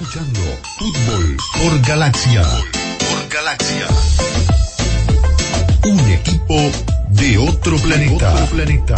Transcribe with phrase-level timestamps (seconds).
[0.00, 0.40] escuchando
[0.78, 2.42] Fútbol por Galaxia.
[2.42, 3.86] Por Galaxia.
[5.84, 6.70] Un equipo
[7.10, 8.32] de otro planeta.
[8.32, 8.94] otro planeta.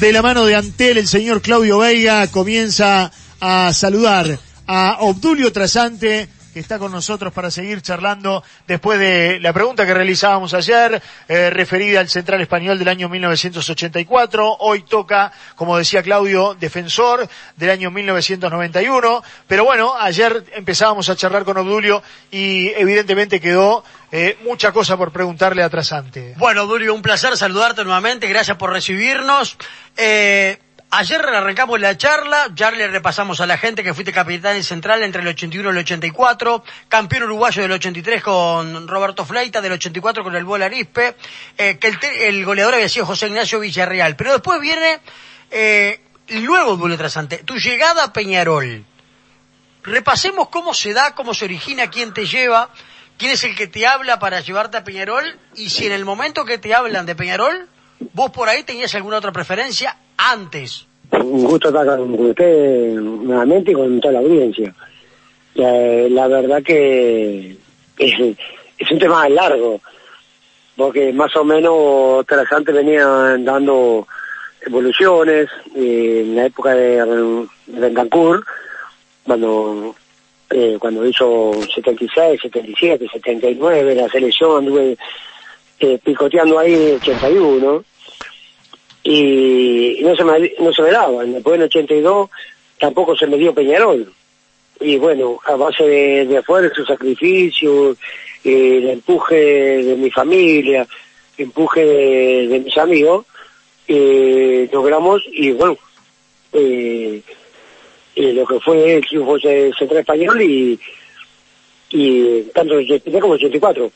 [0.00, 6.28] De la mano de Antel, el señor Claudio Veiga comienza a saludar a Obdulio Trasante,
[6.52, 11.50] que está con nosotros para seguir charlando después de la pregunta que realizábamos ayer, eh,
[11.50, 14.56] referida al Central Español del año 1984.
[14.60, 19.22] Hoy toca, como decía Claudio, defensor del año 1991.
[19.46, 25.12] Pero bueno, ayer empezábamos a charlar con Obdulio y evidentemente quedó eh, mucha cosa por
[25.12, 26.34] preguntarle a Trasante.
[26.36, 28.26] Bueno, Obdulio, un placer saludarte nuevamente.
[28.26, 29.56] Gracias por recibirnos.
[29.96, 30.58] Eh,
[30.92, 35.22] Ayer arrancamos la charla, ya le repasamos a la gente que fuiste capitán central entre
[35.22, 40.34] el 81 y el 84, campeón uruguayo del 83 con Roberto Fleita, del 84 con
[40.34, 41.14] el Bola Arispe,
[41.56, 44.16] eh, que el, goleador había sido José Ignacio Villarreal.
[44.16, 44.98] Pero después viene
[45.52, 48.84] eh, luego duelo trasante, tu llegada a Peñarol.
[49.84, 52.68] Repasemos cómo se da, cómo se origina, quién te lleva,
[53.16, 56.44] quién es el que te habla para llevarte a Peñarol y si en el momento
[56.44, 57.68] que te hablan de Peñarol,
[58.12, 59.96] vos por ahí tenías alguna otra preferencia
[60.28, 60.86] antes.
[61.12, 64.74] Un gusto estar con usted nuevamente y con toda la audiencia.
[65.54, 67.56] La, verdad que
[67.98, 68.20] es,
[68.90, 69.80] un tema largo,
[70.76, 73.04] porque más o menos Trasante venía
[73.38, 74.06] dando
[74.62, 78.44] evoluciones eh, en la época de Bendancourt,
[79.24, 79.94] cuando
[80.50, 84.96] eh, cuando hizo 76, 77, 79, la selección anduve
[85.78, 87.84] eh, picoteando ahí en 81
[89.02, 91.24] y no se me, no se me daba.
[91.24, 92.30] Después en 82
[92.78, 94.12] tampoco se me dio Peñarol.
[94.80, 97.92] Y bueno, a base de, esfuerzo, sacrificio,
[98.44, 100.86] eh, el empuje de mi familia,
[101.36, 103.26] empuje de, mis amigos,
[103.86, 105.76] eh, logramos y bueno,
[106.52, 107.22] eh,
[108.16, 110.78] lo que fue el triunfo Central Español y,
[111.90, 113.92] y tanto el 83 como el 84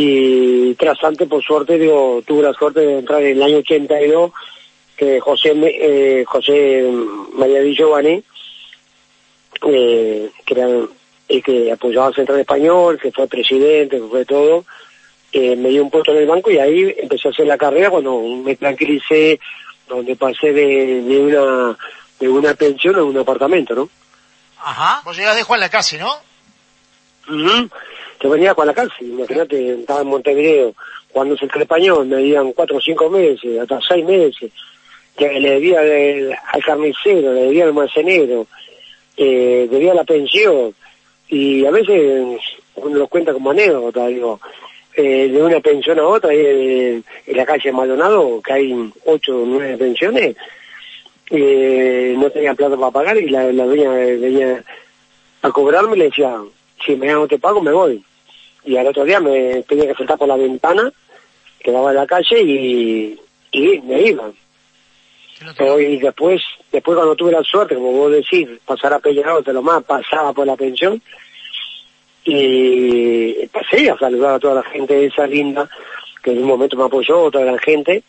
[0.00, 4.32] y Trasante por suerte digo, tuvo la suerte de entrar en el año 82
[4.96, 6.88] que José eh, José
[7.34, 8.22] María Di Giovanni
[9.62, 10.68] eh, que era
[11.28, 14.64] el que apoyaba al Central Español que fue presidente que fue todo
[15.32, 17.90] eh, me dio un puesto en el banco y ahí empecé a hacer la carrera
[17.90, 19.40] cuando me tranquilicé
[19.88, 21.76] donde pasé de, de una
[22.20, 23.88] de una pensión a un apartamento ¿no?
[24.60, 25.02] Ajá.
[25.04, 26.12] Vos llegás de Juan la casa, ¿no?
[28.18, 30.74] Que venía con la cárcel, imagínate, estaba en Montevideo,
[31.12, 34.50] cuando se español, me dieron cuatro o cinco meses, hasta seis meses,
[35.16, 35.80] que le debía
[36.52, 38.46] al carnicero, le debía al almacenero,
[39.16, 40.74] eh, debía la pensión,
[41.28, 42.38] y a veces
[42.76, 44.40] uno lo cuenta como anécdota, digo,
[44.94, 49.76] eh, de una pensión a otra, en, la calle Maldonado, que hay ocho o nueve
[49.76, 50.36] pensiones,
[51.30, 54.64] eh, no tenía plata para pagar y la, la dueña venía
[55.42, 56.36] a cobrarme y le decía,
[56.84, 58.02] si me no te pago me voy
[58.64, 60.92] y al otro día me tenía que sentar por la ventana,
[61.60, 63.20] quedaba en la calle y,
[63.52, 64.30] y me iba.
[65.78, 66.42] Y después,
[66.72, 70.32] después cuando tuve la suerte, como vos decís, pasar a Peñarol, te lo más, pasaba
[70.32, 71.00] por la pensión
[72.24, 75.68] y pasé a saludar a toda la gente esa linda,
[76.22, 78.02] que en un momento me apoyó, toda la gente,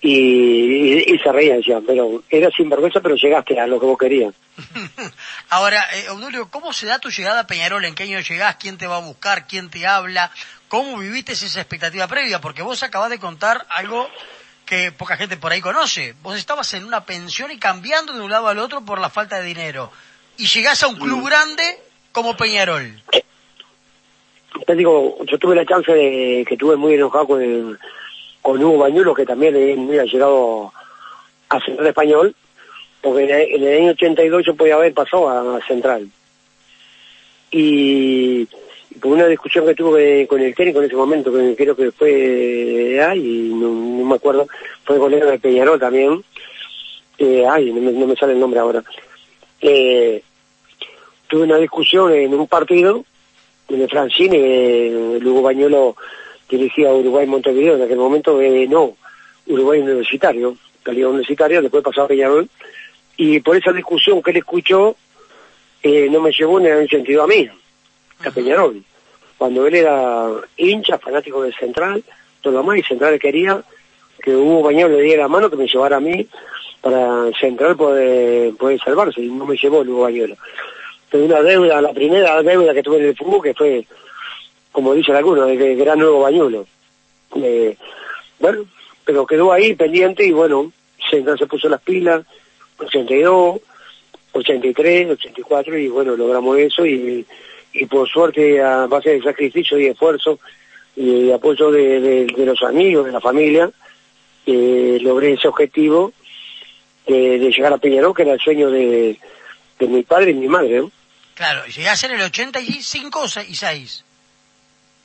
[0.00, 4.32] y, y, se reía, decían, pero era sinvergüenza, pero llegaste a lo que vos querías.
[5.50, 6.06] Ahora, eh,
[6.50, 7.84] ¿cómo se da tu llegada a Peñarol?
[7.84, 8.56] ¿En qué año llegás?
[8.56, 9.46] ¿Quién te va a buscar?
[9.48, 10.30] ¿Quién te habla?
[10.68, 12.40] ¿Cómo viviste esa expectativa previa?
[12.40, 14.08] Porque vos acabas de contar algo
[14.66, 16.14] que poca gente por ahí conoce.
[16.22, 19.40] Vos estabas en una pensión y cambiando de un lado al otro por la falta
[19.40, 19.90] de dinero.
[20.36, 21.24] Y llegás a un club mm.
[21.24, 21.78] grande
[22.12, 23.02] como Peñarol.
[24.66, 27.78] Te digo, yo tuve la chance de que estuve muy enojado con el
[28.48, 30.72] con Hugo Bañuelo, que también había llegado
[31.50, 32.34] a Central Español,
[33.02, 36.08] porque en el, año 82 yo podía haber pasado a, Central.
[37.50, 38.46] Y,
[39.02, 43.04] por una discusión que tuve con el técnico en ese momento, que creo que fue,
[43.06, 43.68] ay, no,
[44.06, 44.48] me acuerdo,
[44.82, 46.24] fue colega de Peñarol también,
[47.18, 48.82] eh, ay, no me, sale el nombre ahora.
[49.60, 50.22] Eh,
[51.26, 53.04] tuve una discusión en un partido,
[53.68, 55.96] el Francine, Hugo Bañuelo
[56.48, 58.96] dirigía a Uruguay Montevideo, en aquel momento eh, no,
[59.46, 62.48] Uruguay Universitario, calidad universitario, después pasó a Peñarol,
[63.16, 64.96] y por esa discusión que él escuchó,
[65.82, 67.48] eh, no me llevó en el sentido a mí,
[68.24, 68.82] a Peñarol.
[69.36, 72.02] Cuando él era hincha, fanático del Central,
[72.40, 73.62] todo lo más, y Central quería
[74.22, 76.26] que Hugo Bañón le diera la mano, que me llevara a mí
[76.80, 80.36] para Central poder, poder salvarse, y no me llevó Hugo Bañuelo.
[81.10, 83.86] Tuve una deuda, la primera deuda que tuve en el fútbol, que fue
[84.72, 86.66] como dicen algunos, de Gran Nuevo Bañuelo.
[87.36, 87.76] Eh,
[88.38, 88.64] bueno,
[89.04, 90.72] pero quedó ahí pendiente y bueno,
[91.10, 92.24] se, se puso las pilas,
[92.90, 93.60] se enteró,
[94.32, 97.26] 83, 84 y bueno, logramos eso y,
[97.72, 100.38] y por suerte a base de sacrificio y esfuerzo
[100.94, 103.70] y apoyo de, de- los amigos, de la familia,
[104.46, 106.12] eh, logré ese objetivo
[107.06, 109.18] de, llegar a Peñarol, que era el sueño de,
[109.78, 110.90] de mi padre y mi madre, ¿no?
[111.34, 114.04] Claro, y llegás en el 85 o se- y 6,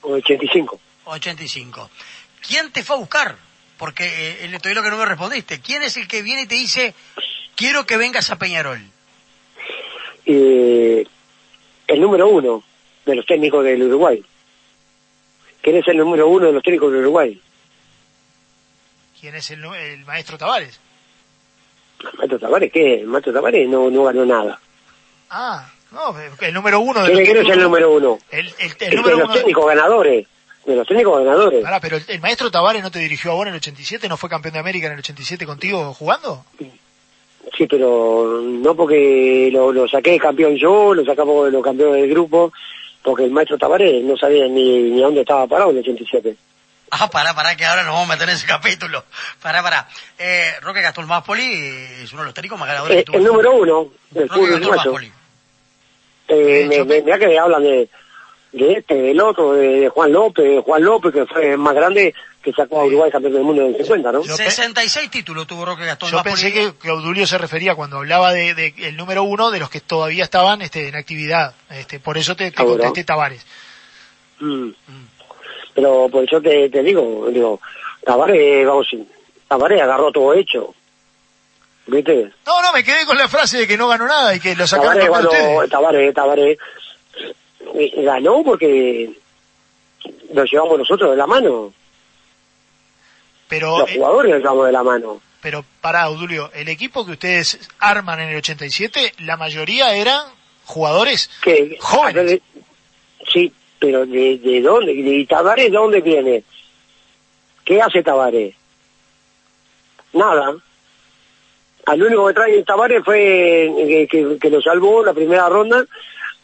[0.04, 0.80] 85.
[1.06, 1.90] 85.
[2.48, 3.38] ¿Quién te fue a buscar?
[3.78, 4.06] Porque
[4.44, 5.60] eh, todavía lo que no me respondiste.
[5.60, 6.94] ¿Quién es el que viene y te dice,
[7.56, 8.82] quiero que vengas a Peñarol?
[10.26, 11.06] eh,
[11.88, 12.64] el número uno
[13.06, 14.24] de los técnicos del Uruguay.
[15.62, 17.42] ¿Quién es el número uno de los técnicos del Uruguay?
[19.20, 20.80] ¿Quién es el, el maestro Tavares?
[22.18, 23.02] Maestro Tavares, ¿qué?
[23.02, 24.60] El Maestro Tavares no, no ganó nada.
[25.30, 28.20] Ah, no, el número uno de ¿Quién, los es el técnicos- número uno?
[28.32, 30.28] El, el- el El de los uno de- técnicos ganadores.
[30.66, 31.62] De los técnicos ganadores.
[31.64, 34.16] Pará, pero el, el maestro Tavares no te dirigió a vos en el 87, no
[34.18, 36.46] fue campeón de América en el 87 contigo jugando.
[37.58, 42.10] Sí, pero no porque lo, lo saqué campeón yo, lo sacamos de los campeones del
[42.10, 42.52] grupo,
[43.04, 46.36] porque el maestro Tavares no sabía ni, ni a dónde estaba parado en el 87.
[46.92, 49.04] Ah, pará, pará, que ahora nos vamos a meter en ese capítulo.
[49.42, 49.88] Pará, pará.
[50.18, 51.44] Eh, Roque Gastón Máspoli
[52.04, 54.40] es uno de los técnicos más ganadores Eh, que tuvo el número uno del Roque
[54.42, 54.76] fútbol Gastón.
[54.78, 55.12] Máspoli.
[56.34, 57.90] Eh, Eh, me, me- que hablan de,
[58.52, 61.74] de este, del otro, de, de Juan López, de Juan López, que fue el más
[61.76, 64.22] grande que sacó a Uruguay campeón del mundo en el 50, ¿no?
[64.24, 67.98] Yo pe- 66 títulos tuvo Roque Gastón Yo pensé que, que Obdulio se refería cuando
[68.00, 71.54] hablaba de, de el número uno de los que todavía estaban este, en actividad.
[71.70, 73.46] Este, por eso te, te contesté Tavares.
[74.40, 74.70] Mm.
[75.74, 77.60] Pero por eso te, te digo, digo,
[78.04, 78.88] Tavares, vamos,
[79.48, 80.76] Tavares agarró todo hecho.
[81.86, 82.32] ¿Viste?
[82.46, 84.66] No, no, me quedé con la frase de que no ganó nada y que lo
[84.66, 85.68] sacaron ganó-.
[85.68, 86.58] Tavares, Tavares
[87.76, 89.12] eh, ganó porque
[90.34, 91.74] lo llevamos nosotros de la mano.
[93.50, 95.22] Pero, Los eh, jugadores lo llevamos de la mano.
[95.42, 100.26] pero para Obdulio, el equipo que ustedes arman en el 87, la mayoría eran
[100.66, 102.40] jugadores que jóvenes.
[103.32, 104.94] Sí, pero ¿de, de dónde?
[104.94, 106.44] ¿Y de dónde viene?
[107.66, 108.56] ¿Qué hace Tavares?
[110.14, 110.56] Nada.
[111.86, 113.18] Al único que trae Tavares fue
[113.78, 115.84] que, que, que lo salvó la primera ronda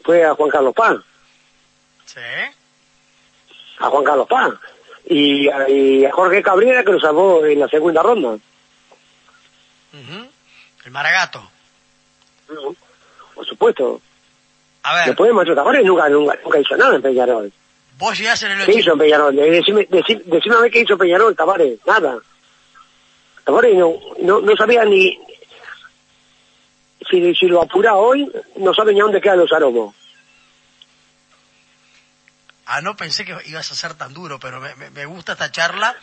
[0.03, 0.97] fue a Juan Carlos Paz,
[2.05, 2.19] Sí.
[3.79, 4.51] a Juan Carlos Paz.
[5.05, 8.37] Y a, y a Jorge Cabrera que lo salvó en la segunda ronda.
[10.85, 11.49] El Maragato.
[13.35, 14.01] Por supuesto.
[14.83, 17.51] A ver, Después de Macho Tavares nunca, nunca, nunca hizo nada en Peñarol.
[17.97, 18.79] vos llegás en el ¿Qué 80.
[18.79, 19.39] hizo en Peñarol?
[19.39, 21.79] Eh, Decime, decime, decime a ver qué hizo Peñarol, Tavares.
[21.85, 22.17] Nada.
[23.43, 25.17] Tavares no, no, no sabía ni...
[27.09, 29.95] Si, si lo apura hoy, no sabe ni a dónde quedan los aromos.
[32.65, 35.51] Ah, no pensé que ibas a ser tan duro, pero me, me- me gusta esta
[35.51, 35.95] charla.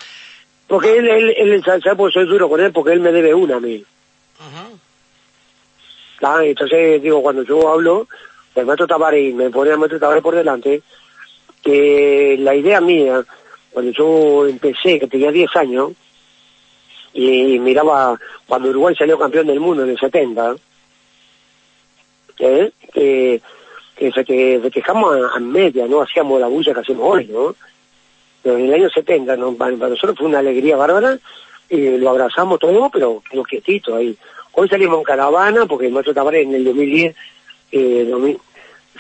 [0.67, 2.73] Porque él, él, él, sabe sabe por qué soy duro con él?
[2.73, 3.85] Porque él me debe una a mí.
[6.23, 8.09] Ah, entonces, digo, cuando yo hablo
[8.55, 10.83] del maestro Tavares y me pone al maestro Tavares por delante,
[11.63, 13.23] que la idea mía,
[13.71, 15.93] cuando yo empecé, que tenía 10 años,
[17.13, 20.57] y miraba cuando Uruguay salió campeón del mundo en el 70,
[22.39, 22.73] ¿eh?
[22.93, 23.41] que,
[23.97, 27.55] que feste- festejamos a, media, no hacíamos la bulla que hacemos hoy, ¿no?
[28.43, 29.55] Pero en el año 70, ¿no?
[29.55, 31.19] para, nosotros fue una alegría bárbara,
[31.69, 34.17] y lo abrazamos todo, pero quedó quietito ahí.
[34.53, 37.15] Hoy salimos en caravana, porque el maestro Tavares en el 2010
[37.73, 38.37] eh,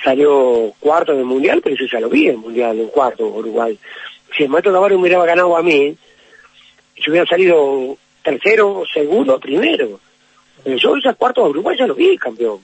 [0.03, 3.27] salió cuarto en el Mundial, pero eso ya lo vi en el Mundial, en cuarto,
[3.27, 3.79] Uruguay.
[4.37, 5.97] Si el maestro Tavares me hubiera ganado a mí,
[6.97, 10.01] yo hubiera salido tercero, segundo, primero.
[10.65, 12.59] Yo ya cuarto a Uruguay ya lo vi, campeón.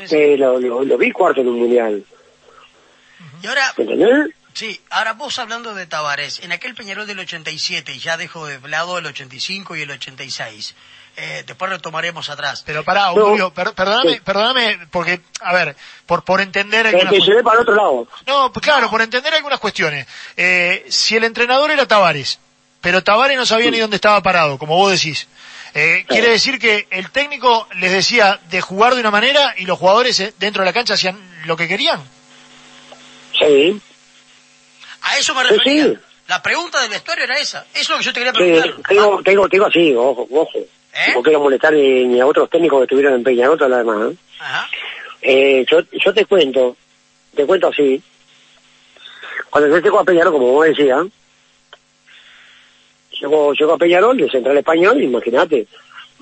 [0.00, 0.16] Sí, sí.
[0.16, 2.04] Eh, lo, lo- lo vi cuarto en un Mundial.
[3.42, 3.74] Y ahora,
[4.52, 8.58] sí, ahora vos hablando de Tavares, en aquel Peñarol del 87, y ya dejo de
[8.68, 10.74] lado el 85 y el 86.
[11.16, 12.62] Eh, después retomaremos atrás.
[12.64, 13.12] Pero pará, No.
[13.12, 14.20] Obdulio, per- perdóname, Sí.
[14.24, 15.74] perdóname, porque, a ver,
[16.06, 18.08] por, por entender algunas que se ve para el otro lado.
[18.26, 20.06] No, pues claro, por entender algunas cuestiones.
[20.36, 22.38] Eh, si el entrenador era Tavares,
[22.80, 25.26] pero Tavares no sabía ni dónde estaba parado, como vos decís,
[25.74, 29.78] eh, quiere decir que el técnico les decía de jugar de una manera y los
[29.78, 32.00] jugadores eh, dentro de la cancha hacían lo que querían.
[33.38, 33.80] Sí,
[35.02, 35.84] A eso me Sí, refería.
[35.86, 35.98] sí.
[36.28, 37.66] La pregunta del vestuario era esa.
[37.74, 38.82] Eso es lo que yo te quería sí, preguntar.
[38.88, 40.58] te digo, te digo, te digo así, ojo, ojo.
[40.92, 41.12] ¿Eh?
[41.14, 44.12] No quiero molestar ni, ni a otros técnicos que estuvieron en Peñarol, todas las demás.
[44.12, 44.16] ¿eh?
[44.40, 44.68] Ajá.
[45.22, 46.76] Eh, yo, yo te cuento,
[47.34, 48.02] te cuento así.
[49.50, 51.04] Cuando yo llego a Peñarol, como vos decías,
[53.20, 55.66] llego, llego a Peñarol, de Central Español, imagínate,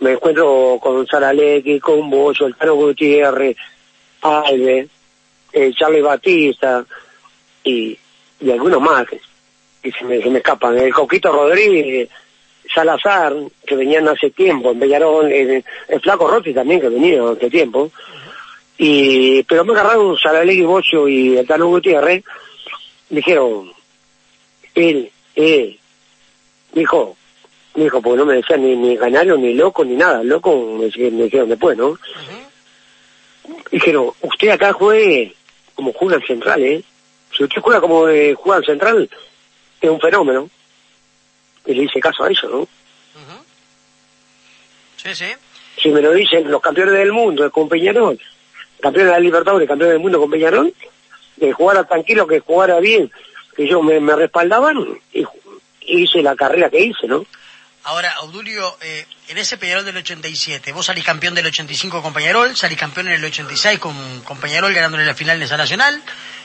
[0.01, 3.57] me encuentro con Saralegui, con Bollo, el Tano Gutiérrez,
[4.23, 4.89] Alve,
[5.53, 6.85] eh, Charlie Batista
[7.65, 7.97] y,
[8.41, 9.21] y algunos más que,
[9.91, 10.79] se, me, se me escapan.
[10.79, 12.09] El Coquito Rodríguez,
[12.73, 13.35] Salazar,
[13.67, 17.91] que venían hace tiempo en Peñarol, el, el Flaco Rotti también, que venía hace tiempo,
[18.77, 22.23] y pero me agarraron Salalegui, Bocho y el Tano Gutiérrez,
[23.09, 23.73] dijeron,
[24.75, 25.79] él, eh,
[26.73, 27.17] dijo,
[27.75, 31.25] dijo, porque no me decían ni, ni canario, ni loco, ni nada, loco me, me
[31.25, 31.99] dijeron después, ¿no?
[33.71, 35.35] Dijeron, usted acá juegue
[35.75, 36.83] como juega en central, ¿eh?
[37.37, 39.11] Si usted juega como eh, juega en central,
[39.81, 40.51] es un fenómeno.
[41.67, 42.69] Y le hice caso a eso, ¿no?
[44.97, 45.27] Sí, sí.
[45.81, 48.19] Si me lo dicen los campeones del mundo con Peñarol,
[48.81, 50.75] campeones de la Libertadores, campeones del mundo con Peñarol,
[51.39, 53.13] que jugara tranquilo, que jugara bien,
[53.55, 55.25] que yo me, me respaldaban y
[55.89, 57.25] hice la carrera que hice, ¿no?
[57.85, 62.55] Ahora, Obdulio, eh, en ese Peñarol del 87, vos salís campeón del 85 con Peñarol,
[62.55, 66.03] salís campeón en el 86 con, con Peñarol ganándole la final en esa nacional,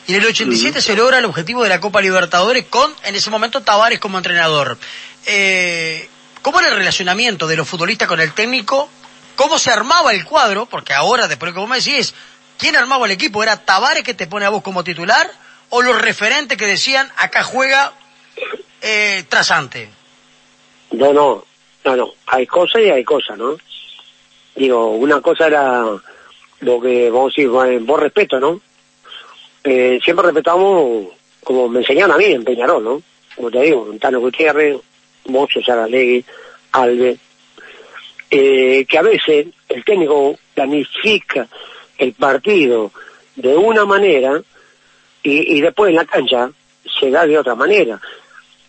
[0.08, 3.30] y en el 87 se logra el objetivo de la Copa Libertadores con, en ese
[3.30, 4.78] momento, Tavares como entrenador.
[5.26, 6.08] Eh,
[6.42, 8.90] ¿Cómo era el relacionamiento de los futbolistas con el técnico?
[9.36, 10.66] ¿Cómo se armaba el cuadro?
[10.66, 12.14] Porque ahora, después de que vos me decís,
[12.58, 13.42] ¿quién armaba el equipo?
[13.42, 15.30] ¿Era Tavares que te pone a vos como titular?
[15.70, 17.94] ¿O los referentes que decían, acá juega
[18.84, 19.90] eh, Trasante?
[20.92, 21.44] No, no,
[21.86, 23.58] no, no, hay cosas y hay cosas, ¿no?
[24.56, 25.86] Digo, una cosa era
[26.60, 28.62] lo que, vamos a decir, con vos respeto, ¿no?
[29.64, 31.08] Eh, siempre respetamos
[31.44, 33.02] como me enseñaron a mí en Peñarol, ¿no?
[33.36, 34.78] Como te digo, Tano Gutiérrez,
[35.26, 36.24] Mocho Saralegui,
[36.72, 37.18] Alve,
[38.30, 41.48] eh, que a veces el técnico planifica
[41.98, 42.92] el partido
[43.36, 44.42] de una manera
[45.22, 46.50] y, y después en la cancha
[47.00, 48.00] se da de otra manera.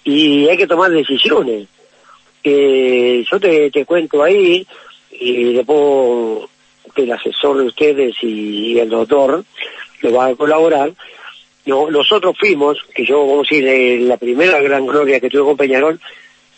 [0.05, 1.67] Y hay que tomar decisiones.
[2.43, 4.67] Eh, yo te, te cuento ahí,
[5.11, 6.49] y después
[6.97, 9.45] el asesor de ustedes y el doctor
[10.03, 10.93] le va a colaborar.
[11.67, 15.45] No, nosotros fuimos, que yo, vamos a decir, eh, la primera gran gloria que tuve
[15.45, 15.99] con Peñarol,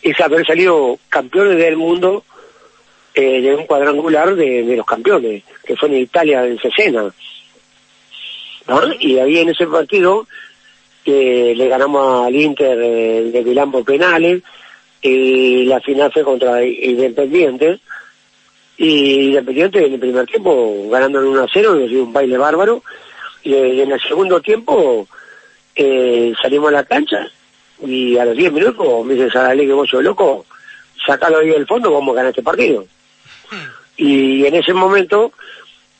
[0.01, 2.23] es haber salido campeones del mundo
[3.13, 7.09] eh, de un cuadrangular de, de los campeones, que fue en Italia en Cesena.
[8.67, 8.81] ¿no?
[8.99, 10.27] Y ahí en ese partido
[11.07, 14.43] eh, le ganamos al Inter eh, de Milán por penales,
[15.01, 17.79] y la final fue contra Independiente,
[18.77, 22.37] y Independiente en el primer tiempo ganando en 1 a 0, y dio un baile
[22.37, 22.83] bárbaro,
[23.43, 25.07] y, en el segundo tiempo
[25.75, 27.27] eh, salimos a la cancha,
[27.85, 30.45] y a los 10 minutos me dice Saralegui, vos sos loco,
[31.05, 32.85] sacalo ahí del fondo, vamos a ganar este partido.
[33.95, 35.31] Y en ese momento,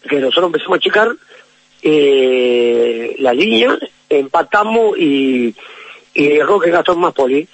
[0.07, 1.09] que nosotros empezamos a checar
[1.81, 3.77] eh, la línea,
[4.09, 5.53] empatamos y,
[6.13, 7.47] y Roque Gastón Maspoli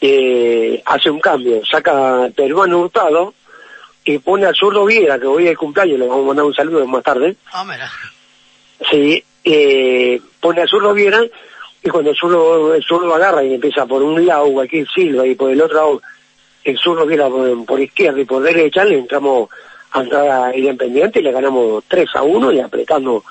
[0.00, 3.34] eh, hace un cambio, saca a Peruano Hurtado
[4.04, 6.54] y pone al zurdo Viera, que hoy es el cumpleaños, le vamos a mandar un
[6.54, 7.36] saludo más tarde.
[7.52, 7.88] Ah, mira.
[8.90, 11.20] Sí, eh, pone al zurdo Viera
[11.84, 15.36] y cuando el zurdo, el zurdo agarra y empieza por un lado aquí Silva y
[15.36, 16.02] por el otro lado
[16.64, 19.50] el zurdo Viera por, por izquierda y por derecha, le entramos
[19.92, 23.22] a entrar a Independiente y le ganamos 3 a 1 y apretando,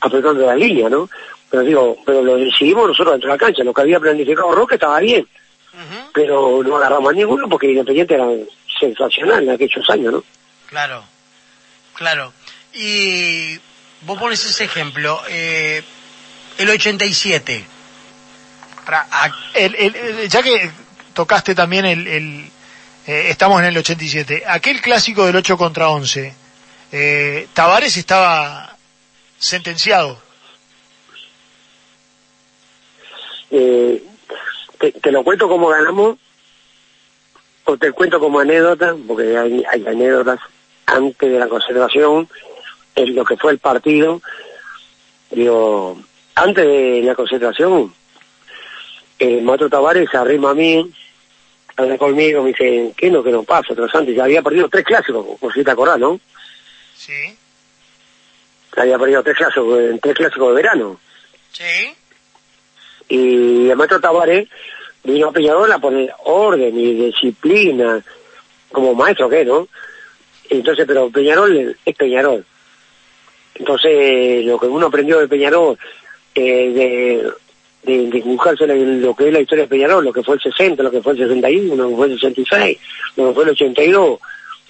[0.00, 1.08] apretando la línea, ¿no?
[1.50, 4.74] Pero digo, pero lo decidimos nosotros dentro de la cancha, lo que había planificado Roque
[4.74, 5.26] estaba bien,
[6.12, 8.26] pero no agarramos a ninguno porque Independiente era
[8.78, 10.24] sensacional en aquellos años, ¿no?
[10.66, 11.04] Claro,
[11.94, 12.32] claro.
[12.74, 13.58] Y
[14.02, 15.82] vos pones ese ejemplo, eh,
[16.58, 17.64] el 87.
[18.84, 20.70] Para- a- el- el- el- ya que
[21.14, 22.50] tocaste también el, el-
[23.06, 26.34] eh, estamos en el 87, aquel clásico del 8 contra 11,
[26.92, 28.76] eh, Tavares estaba
[29.38, 30.20] sentenciado.
[33.50, 34.02] Eh,
[34.78, 36.18] te, te lo cuento como ganamos
[37.64, 40.40] o te cuento como anécdota, porque hay, hay anécdotas
[40.86, 42.28] antes de la conservación,
[42.94, 44.22] en lo que fue el partido.
[45.30, 46.00] Digo,
[46.34, 47.92] antes de la concentración,
[49.18, 50.90] el Mato Tavares se arrima a mí,
[51.76, 54.14] habla conmigo, me dice, ¿qué lo que nos pasa, Trasante?
[54.14, 56.18] Ya había perdido tres clásicos, por si te acordás, ¿no?
[56.96, 57.36] Sí.
[58.76, 61.00] Había perdido tres clásicos, tres clásicos de verano.
[61.52, 61.94] Sí.
[63.08, 64.48] Y el maestro Tavares
[65.04, 68.02] vino a Peñarol a poner orden y disciplina
[68.70, 69.68] como maestro que no
[70.50, 72.44] entonces pero Peñarol es Peñarol
[73.54, 75.78] entonces lo que uno aprendió de Peñarol
[76.34, 77.30] eh, de
[77.82, 80.90] de, de lo que es la historia de Peñarol, lo que fue el 60, lo
[80.90, 82.78] que fue el 61, lo que fue el 66,
[83.16, 84.20] lo que fue el 82,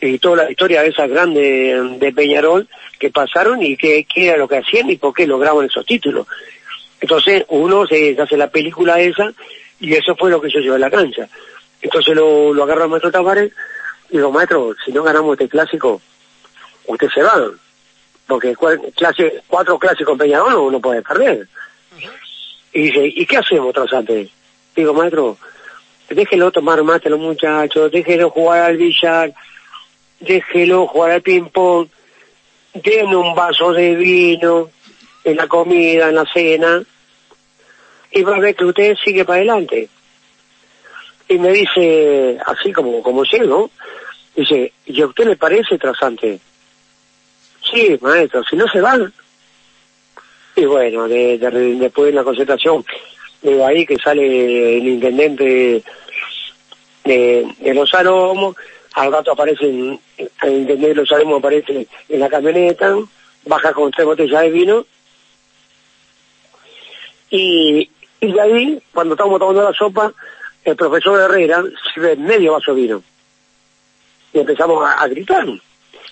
[0.01, 2.69] y toda la historia de esas grandes de Peñarol
[2.99, 6.27] que pasaron y qué era lo que hacían y por qué lograban esos títulos.
[7.01, 9.33] Entonces uno se hace la película esa
[9.81, 11.29] y eso fue lo que yo llevé a la cancha.
[11.81, 13.53] Entonces lo, lo agarra el maestro Tavares
[14.11, 16.01] y digo, maestro, si no ganamos este clásico,
[16.87, 17.51] usted se va.
[18.27, 18.55] Porque
[18.95, 21.49] clase, cuatro clásicos Peñarol no, no puede perder.
[22.73, 24.29] Y dice, ¿y qué hacemos, Trasante?
[24.75, 25.39] Digo, maestro,
[26.11, 29.33] déjelo tomar mate a los muchachos, déjelo jugar al billar,
[30.21, 31.89] déjelo jugar al ping-pong,
[32.75, 34.71] denme un vaso de vino
[35.25, 36.83] en la comida, en la cena,
[38.11, 39.89] y va a ver que usted sigue para adelante.
[41.29, 43.71] Y me dice, así como, como llego,
[44.35, 46.39] dice, ¿y a usted le parece trasante?
[47.71, 49.13] Sí, maestro, si no se van.
[50.57, 52.85] Y bueno, de, de- después de la concentración,
[53.43, 55.83] veo ahí que sale el intendente
[57.05, 58.57] de, Los Aromos,
[58.95, 60.01] al rato aparece, el
[60.43, 62.97] intendente de Los Aromos aparece en la camioneta,
[63.45, 64.87] baja con tres botellas de vino,
[67.31, 70.13] y, y de ahí, cuando estamos tomando la sopa,
[70.65, 73.03] el profesor Herrera sirve medio vaso de vino.
[74.33, 75.47] Y empezamos a, a gritar.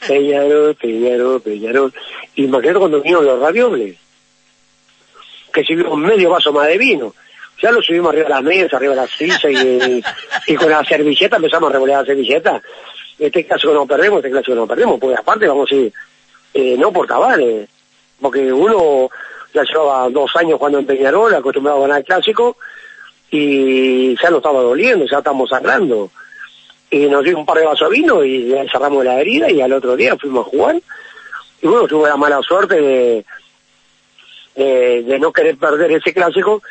[0.06, 1.92] Peñarol, Peñarol, Peñarol.
[2.34, 3.96] Y imagínate cuando vinieron los ravioles,
[5.52, 7.14] que sirvimos medio vaso más de vino.
[7.62, 9.50] Ya lo subimos arriba de la mesa, arriba de la silla
[10.46, 12.62] y, con la servilleta empezamos a revolear la servilleta.
[13.18, 15.92] Este clásico no perdemos, este clásico no perdemos, porque aparte vamos a ir,
[16.52, 17.66] eh, no por cabales,
[18.20, 19.08] porque uno
[19.56, 22.56] ya llevaba dos años jugando en Peñarol, acostumbrado a ganar el clásico,
[23.30, 26.10] y ya nos estaba doliendo, ya estamos sangrando.
[26.90, 29.72] Y nos dio un par de vasos de vino y cerramos la herida y al
[29.72, 30.76] otro día fuimos a jugar.
[31.62, 33.24] Y bueno, tuve la mala suerte de,
[34.54, 36.62] de, no querer perder ese clásico,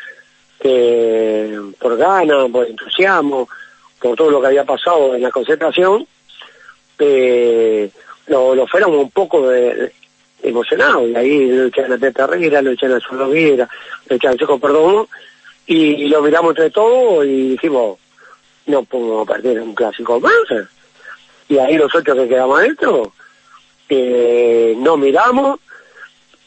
[1.79, 3.49] por ganas, por entusiasmo,
[3.99, 6.07] por todo lo que había pasado en la concentración,
[6.99, 7.89] eh,
[8.27, 9.91] lo, lo un poco de,
[10.45, 11.09] emocionados.
[11.09, 13.67] Y ahí lo echan a Teta Herrera, lo echan a Solovera,
[14.07, 15.07] lo echan a Checo Perdomo,
[15.67, 17.97] y, lo miramos entre todos y dijimos,
[18.67, 20.33] no podemos perder un clásico más.
[21.47, 23.13] Y ahí los ocho que quedamos adentro,
[23.89, 25.59] eh, no miramos,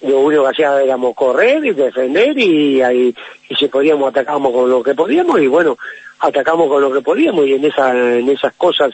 [0.02, 3.14] lo único que hacía éramos correr y defender y ahí
[3.48, 5.76] y si podíamos atacamos con lo que podíamos y bueno
[6.20, 8.92] atacamos con lo que podíamos y en esa en esas cosas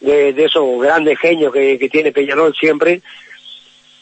[0.00, 3.02] de, de esos grandes genios que, que tiene Peñarol siempre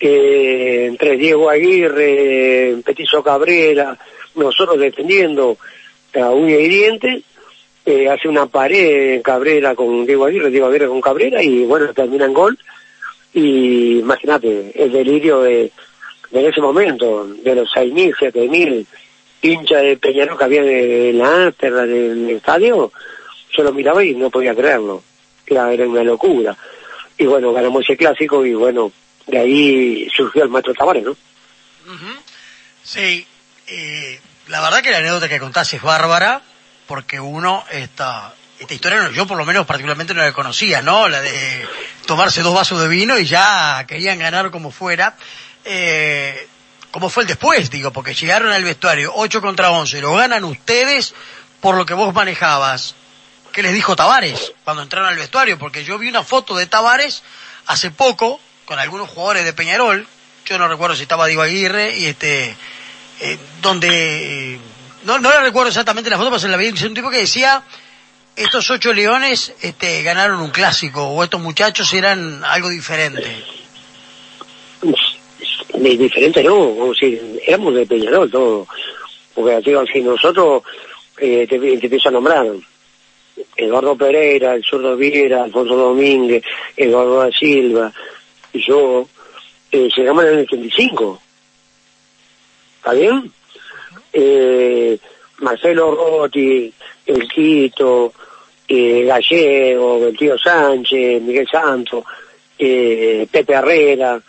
[0.01, 3.97] eh, entre Diego Aguirre Petizo Cabrera
[4.35, 5.59] nosotros defendiendo
[6.19, 7.23] a uña y diente
[7.85, 12.25] eh, hace una pared Cabrera con Diego Aguirre Diego Aguirre con Cabrera y bueno termina
[12.25, 12.59] en gol
[13.33, 15.71] y imagínate el delirio de
[16.33, 18.87] en ese momento, de los 6.000, 7.000
[19.43, 22.93] hinchas de Peñarol que había en la áspera del estadio,
[23.53, 25.03] yo lo miraba y no podía creerlo.
[25.47, 26.57] Era una locura.
[27.19, 28.93] Y bueno, ganamos ese clásico y bueno,
[29.31, 31.17] de ahí surgió el maestro Tavares, ¿no?
[32.83, 33.27] Sí,
[33.67, 36.43] eh, la verdad que la anécdota que contás es bárbara,
[36.87, 41.09] porque uno, esta, esta historia, yo por lo menos particularmente no la conocía, ¿no?
[41.09, 41.67] La de
[42.07, 45.17] tomarse dos vasos de vino y ya querían ganar como fuera.
[45.65, 46.49] Eh,
[46.91, 47.71] ¿Cómo fue el después?
[47.71, 51.15] Digo, porque llegaron al vestuario 8 contra 11, lo ganan ustedes
[51.61, 52.97] por lo que vos manejabas.
[53.53, 55.59] ¿Qué les dijo Tavares cuando entraron al vestuario?
[55.59, 57.23] Porque yo vi una foto de Tavares
[57.67, 58.41] hace poco
[58.71, 60.07] con algunos jugadores de Peñarol.
[60.47, 62.55] Yo no recuerdo si estaba Diego Aguirre y este,
[63.21, 63.89] eh, donde,
[64.55, 64.59] eh,
[65.03, 67.65] no, no le recuerdo exactamente la foto, pero se la vi, un tipo que decía,
[68.37, 73.43] estos ocho leones este, ganaron un clásico, o estos muchachos eran algo diferente.
[75.75, 78.69] De diferente no, a decir, éramos de Peñarol todo.
[79.35, 80.63] Porque digo, si nosotros
[81.19, 82.47] eh, te, te empiezo a nombrar,
[83.57, 86.45] Eduardo Pereira, el zurdo Viera, Alfonso Domínguez,
[86.77, 87.93] Eduardo da Silva,
[88.53, 89.09] y yo,
[89.73, 91.21] eh, llegamos en el 85.
[92.79, 93.33] ¿Está bien?
[94.13, 94.99] Eh,
[95.39, 96.73] Marcelo Rotti,
[97.07, 98.13] El Quito,
[98.69, 102.05] eh, Gallego, el tío Sánchez, Miguel Santos,
[102.59, 104.21] eh, Pepe Herrera,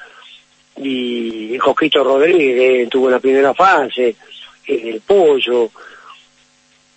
[0.78, 4.16] y Josquito Rodríguez tuvo la primera fase,
[4.68, 5.70] eh, el pollo,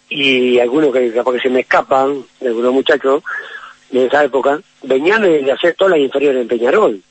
[0.08, 3.22] y algunos que capaz que se me escapan, algunos muchachos
[3.90, 7.02] de esa época, venían de hacer todas las inferiores en Peñarol.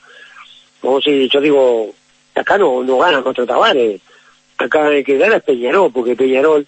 [0.83, 1.93] Como si yo digo,
[2.35, 4.01] acá no, no gana contra Tavares,
[4.57, 6.67] acá el que gana es Peñarol, porque Peñarol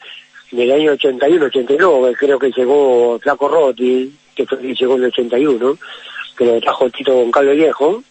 [0.53, 5.77] en el año 81, 82, creo que llegó Flaco Rotti, que llegó en el 81,
[6.37, 8.03] que lo trajo Tito Goncalves Viejo,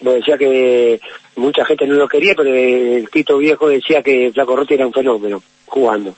[0.00, 1.00] me decía que
[1.36, 4.92] mucha gente no lo quería, pero el Tito Viejo decía que Flaco Rotti era un
[4.92, 6.16] fenómeno jugando.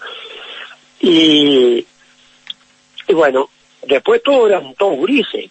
[1.00, 1.86] Y,
[3.08, 3.50] y bueno,
[3.86, 5.50] después todos eran todos grises.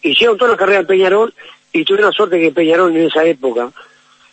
[0.00, 1.34] Hicieron toda la carrera en Peñarol
[1.72, 3.70] y tuve la suerte que Peñarol en esa época,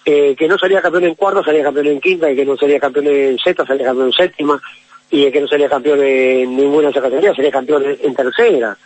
[0.06, 2.80] eh, que no salía campeón en cuarta, salía campeón en quinta, y que no salía
[2.80, 4.62] campeón en sexta, salía campeón en séptima,
[5.10, 8.78] y que no salía campeón en ninguna de esas categorías, salía campeón en, tercera.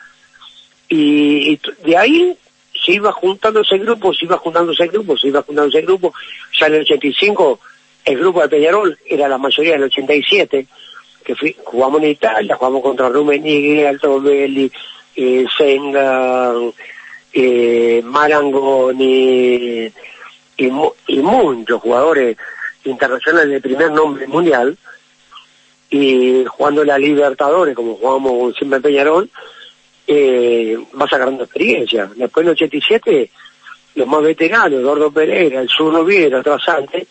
[0.88, 2.38] Y, de ahí
[2.86, 6.14] se iba juntando ese grupo, se iba juntando ese grupo, se iba juntando ese grupo.
[6.60, 7.60] Ya en el 85
[8.06, 10.66] el grupo de Peñarol era la mayoría del 87,
[11.24, 14.72] que fui, jugamos en Italia, jugamos contra Rummenigge, Alto Belli,
[15.16, 16.54] eh, Senga,
[17.34, 19.92] eh, Marangoni
[20.58, 22.38] y, mu- y muchos jugadores
[22.84, 24.78] internacionales de primer nombre mundial
[25.90, 29.30] y jugando la Libertadores como jugamos siempre en Peñarol
[30.08, 32.10] eh, vas agarrando experiencia.
[32.16, 33.32] Después en el 87
[33.96, 37.08] los más veteranos Eduardo Pereira el Zurdo Viera Trasante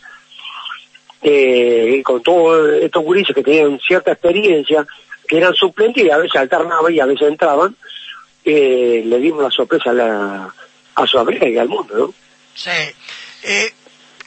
[1.21, 4.85] eh, con todos estos gurises que tenían cierta experiencia
[5.27, 7.75] que eran suplentes y a veces alternaban y a veces entraban
[8.45, 10.53] eh, le dimos la sorpresa a la
[10.95, 12.13] a Sudamérica y al mundo ¿no?
[12.55, 12.69] Sí.
[13.43, 13.73] Eh,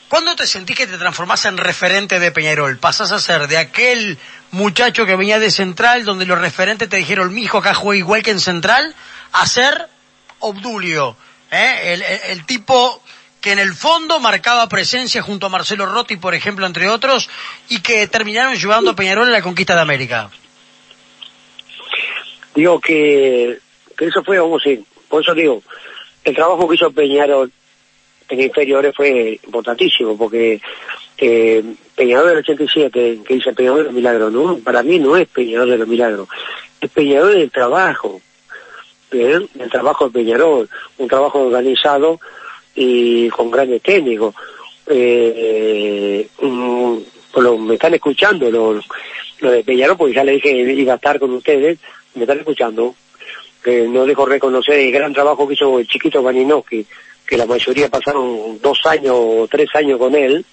[0.08, 2.78] ¿Cuándo te sentís que te transformás en referente de Peñarol?
[2.78, 4.18] Pasás a ser de aquel
[4.50, 8.22] muchacho que venía de Central, donde los referentes te dijeron, mi hijo acá juega igual
[8.22, 8.94] que en Central,
[9.32, 9.88] a ser
[10.40, 11.16] Obdulio,
[11.50, 11.94] ¿eh?
[11.94, 13.02] el, el- el tipo
[13.40, 17.28] que en el fondo marcaba presencia junto a Marcelo Rotti, por ejemplo, entre otros,
[17.68, 20.30] y que terminaron llevando a Peñarol a la conquista de América.
[22.54, 23.58] digo que,
[24.08, 25.62] eso fue, decir, por eso digo,
[26.24, 27.50] el trabajo que hizo Peñarol
[28.28, 30.60] en inferiores fue importantísimo, porque
[31.18, 31.62] eh,
[31.94, 35.68] Peñarol del 87, que dice Peñarol de los Milagros, no, para mí no es Peñarol
[35.70, 36.28] de los Milagros,
[36.80, 38.20] es Peñarol del trabajo,
[39.10, 39.48] ¿bien?
[39.58, 42.18] el trabajo de Peñarol, un trabajo organizado
[42.74, 44.34] y con grandes técnicos.
[44.86, 46.96] Eh, mm,
[47.36, 48.84] lo- me están escuchando los
[49.40, 51.78] lo de Peñarol, porque ya le dije iba a estar con ustedes,
[52.14, 52.94] me están escuchando,
[53.62, 56.86] que no dejo reconocer el gran trabajo que hizo el chiquito Vaninowski,
[57.26, 60.44] que la mayoría pasaron dos años o tres años con él,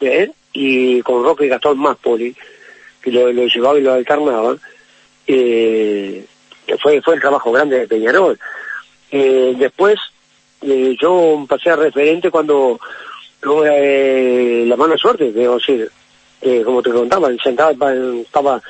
[0.00, 0.30] ¿eh?
[0.52, 2.36] y con Roque Gastón Máspoli,
[3.00, 4.56] que lo, lo llevaba y lo alternaba,
[5.26, 6.24] eh,
[6.80, 8.38] fue, fue el trabajo grande de Peñarol.
[9.10, 9.98] Eh, después,
[10.62, 12.78] eh, yo pasé a referente cuando
[13.40, 15.90] tuve la mala suerte, debo decir,
[16.64, 18.62] como te contaba, sentaba, estaba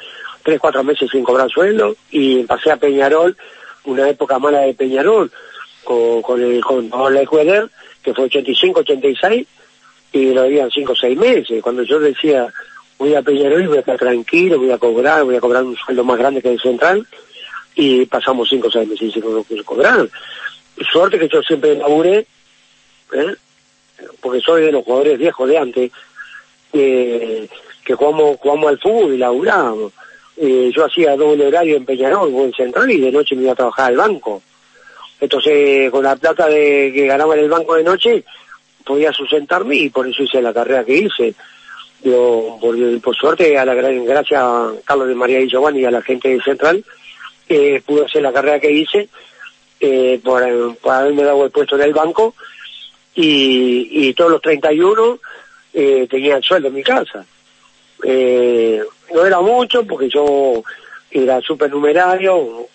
[0.42, 3.36] tres, cuatro meses sin cobrar sueldo y pasé a Peñarol,
[3.84, 5.30] una época mala de Peñarol,
[5.84, 7.68] con, con el con Paola Ecueder,
[8.02, 9.46] que fue 85, 86,
[10.12, 11.62] y lo habían cinco o seis meses.
[11.62, 12.46] Cuando yo decía,
[12.98, 15.76] voy a Peñarol y voy a estar tranquilo, voy a cobrar, voy a cobrar un
[15.76, 17.06] sueldo más grande que el central,
[17.74, 20.06] y pasamos cinco o seis meses sin co- sin cobrar.
[20.92, 22.26] Suerte que yo siempre laburé,
[23.12, 23.34] ¿eh?
[24.20, 25.90] porque soy de los jugadores viejos de antes,
[26.72, 27.48] eh,
[27.84, 29.92] que jugamos, jugamos al fútbol y laburábamos.
[30.44, 33.54] Eh, yo hacía doble horario en Peñarol en Central y de noche me iba a
[33.54, 34.42] trabajar al banco.
[35.20, 38.24] Entonces, con la plata de que ganaba en el banco de noche,
[38.84, 41.34] podía sustentarme y por eso hice la carrera que hice.
[42.02, 45.92] Yo, por, por suerte, a la gracias a Carlos de María y Giovanni y a
[45.92, 46.84] la gente de Central,
[47.48, 49.08] eh, pude hacer la carrera que hice
[49.78, 50.42] eh, por,
[50.78, 52.34] por haberme dado el puesto en el banco
[53.14, 55.20] y, y todos los 31
[55.72, 57.24] eh, tenía el sueldo en mi casa.
[58.02, 60.62] Eh, no era mucho porque yo
[61.10, 62.66] era supernumerario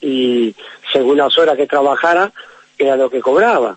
[0.00, 0.54] y
[0.92, 2.32] según las horas que trabajara
[2.78, 3.76] era lo que cobraba,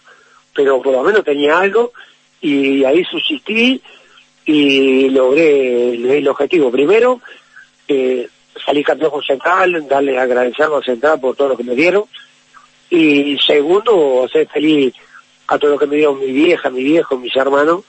[0.53, 1.93] pero por lo menos tenía algo
[2.41, 3.81] y ahí subsistí
[4.45, 6.71] y logré el, objetivo.
[6.71, 7.21] Primero,
[7.87, 8.27] eh,
[8.65, 12.05] salí campeón con Central, darle agradecerlo a Central por todo lo que me dieron.
[12.89, 14.93] Y segundo, hacer feliz
[15.47, 17.83] a todo lo que me dieron mi vieja, mi viejo, mis hermanos,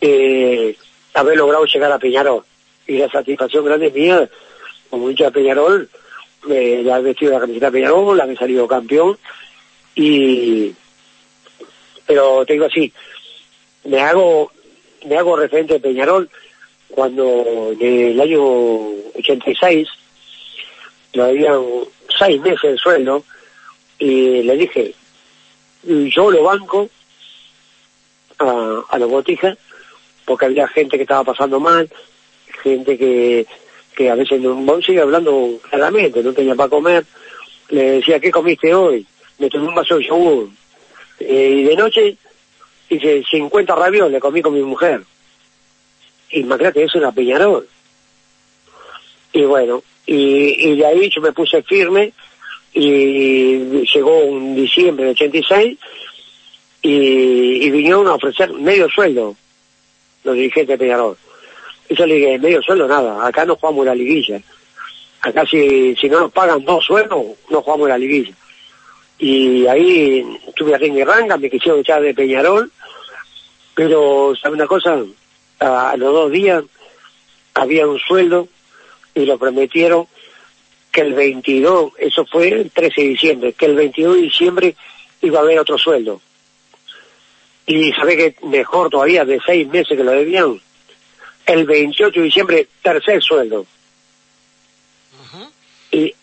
[0.00, 0.76] eh,
[1.14, 2.44] haber logrado llegar a Peñarol.
[2.86, 4.28] Y la satisfacción grande mía,
[4.88, 5.88] como hincha de Peñarol,
[6.48, 9.18] eh, de haber vestido la camiseta de Peñarol, haber salido campeón,
[9.94, 10.74] y
[12.06, 12.92] pero te digo así,
[13.84, 14.50] me hago,
[15.06, 16.28] me hago referente de Peñarol
[16.88, 18.42] cuando en el año
[19.16, 19.88] 86
[21.12, 21.62] lo habían
[22.18, 23.22] seis meses de sueldo
[23.98, 24.94] y le dije,
[25.84, 26.88] yo lo banco
[28.38, 29.56] a, a los botijas
[30.30, 31.90] porque había gente que estaba pasando mal,
[32.62, 33.44] gente que,
[33.96, 37.04] que a veces no sigue hablando claramente, no tenía para comer,
[37.70, 39.04] le decía, ¿qué comiste hoy?
[39.40, 40.48] Me tomé un vaso de yogur.
[41.18, 42.16] Eh, y de noche
[42.90, 45.02] hice 50 ravioles, le comí con mi mujer.
[46.30, 47.66] Imagínate, eso era Peñarol.
[49.32, 52.12] Y bueno, y, y de ahí yo me puse firme
[52.72, 55.76] y llegó un diciembre de 86
[56.82, 59.34] y, y vinieron a ofrecer medio sueldo
[60.24, 61.16] los dirigentes de Peñarol.
[61.88, 64.40] Y yo le dije, medio sueldo nada, acá no jugamos la liguilla.
[65.22, 68.32] Acá si, si no nos pagan dos sueldos, no jugamos la liguilla.
[69.18, 70.24] Y ahí
[70.56, 72.70] tuve a y ranga, me quisieron echar de Peñarol,
[73.74, 74.98] pero, ¿sabe una cosa?
[75.58, 76.64] A, a los dos días
[77.54, 78.48] había un sueldo
[79.14, 80.06] y lo prometieron
[80.90, 84.76] que el 22, eso fue el 13 de diciembre, que el 22 de diciembre
[85.22, 86.20] iba a haber otro sueldo.
[87.72, 90.60] Y sabe que mejor todavía, de seis meses que lo debían,
[91.46, 93.64] el 28 de diciembre, tercer sueldo.
[95.92, 96.14] Y,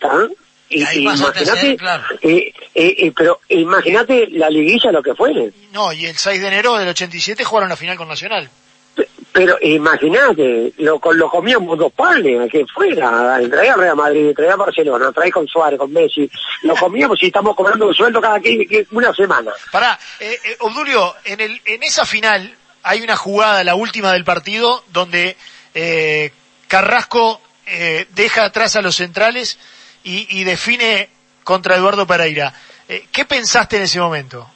[0.00, 0.28] ¿tá?
[0.68, 2.04] Y, Y ahí y ser, imagínate, claro.
[2.22, 5.52] y- y- y- pero imagínate la liguilla lo que fue.
[5.72, 8.48] No, y el 6 de enero del 87 jugaron la final con Nacional.
[9.32, 15.30] Pero imagínate, lo, lo comíamos dos panes, que fuera, traía Real Madrid, traía Barcelona, traía
[15.30, 16.30] con Suárez, con Messi,
[16.62, 19.52] lo comíamos y estamos cobrando un sueldo cada qui- una semana.
[19.70, 24.24] Pará, eh, eh, Obdulio, en, el, en esa final hay una jugada, la última del
[24.24, 25.36] partido, donde
[25.74, 26.32] eh,
[26.66, 29.58] Carrasco eh, deja atrás a los centrales
[30.02, 31.10] y, y define
[31.44, 32.54] contra Eduardo Pereira.
[32.88, 34.48] Eh, ¿Qué pensaste en ese momento?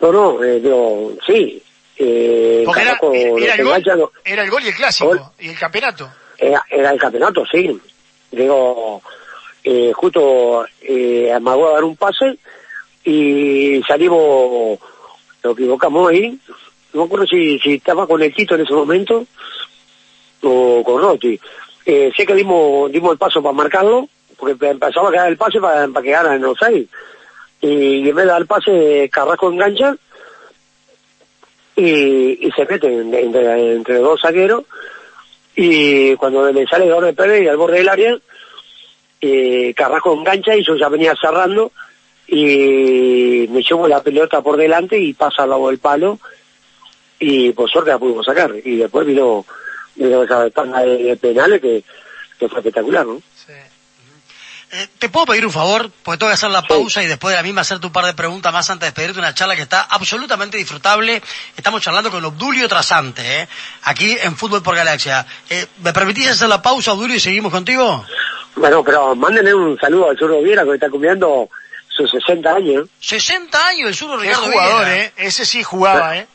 [0.00, 1.62] No, no, eh, digo, sí.
[1.98, 5.20] Eh, Porque era, el gol, lo- era el gol y el clásico, Gol.
[5.38, 6.10] y el campeonato.
[6.38, 7.80] era, era el campeonato, sí.
[8.30, 9.00] Digo,
[9.64, 12.38] eh, justo eh, amagó a dar un pase
[13.04, 14.78] y salimos,
[15.42, 16.38] lo equivocamos ahí.
[16.92, 19.24] No me acuerdo si, si estaba con el Tito en ese momento
[20.42, 21.38] o con Rotti.
[21.84, 25.60] Eh, sé que dimos, dimos el paso para marcarlo, porque empezaba a quedar el pase
[25.60, 26.86] para, para que ganan los seis.
[27.60, 29.96] Y en vez de dar el pase, Carrasco engancha
[31.76, 34.64] y, se mete en- entre, dos zagueros
[35.54, 38.18] y cuando le sale de Pérez y al borde del área,
[39.20, 41.72] eh, Carrasco engancha y yo ya venía cerrando
[42.28, 46.18] y me llevo la pelota por delante y pasa al lado del palo
[47.18, 49.44] y por suerte la pudimos sacar y después vino,
[49.94, 51.82] vino esa tanda de penales que,
[52.38, 53.20] que fue espectacular, ¿no?
[54.72, 55.90] Eh, ¿Te puedo pedir un favor?
[56.02, 58.14] Porque tengo que hacer la pausa y después de la misma hacerte un par de
[58.14, 61.22] preguntas más antes de despedirte una charla que está absolutamente disfrutable.
[61.56, 63.48] Estamos charlando con Obdulio Trasante, ¿eh?
[63.84, 65.24] aquí en Fútbol por Galaxia.
[65.48, 68.04] Eh, ¿Me permitís hacer la pausa, Obdulio, y seguimos contigo?
[68.56, 71.48] Bueno, pero mándenle un saludo al Zurdo Viera que está cumpliendo
[71.88, 72.88] sus 60 años.
[73.00, 75.04] 60 años el zurdo Ricardo jugador, Viera.
[75.04, 75.12] ¿eh?
[75.16, 76.26] Ese sí jugaba, ¿eh?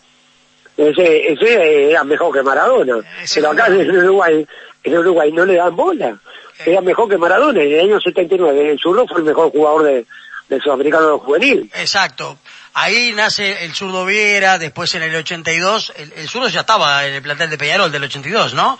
[0.77, 2.97] Ese, ese era mejor que Maradona.
[3.21, 4.47] Ese pero acá en Uruguay,
[4.83, 6.17] en Uruguay no le dan bola.
[6.65, 7.61] Era mejor que Maradona.
[7.61, 10.05] En el año 79, el zurdo fue el mejor jugador de,
[10.49, 11.69] del sudamericano juvenil.
[11.73, 12.37] Exacto.
[12.73, 17.15] Ahí nace el zurdo Viera, después en el 82, el, el zurdo ya estaba en
[17.15, 18.79] el plantel de Peñarol del 82, ¿no?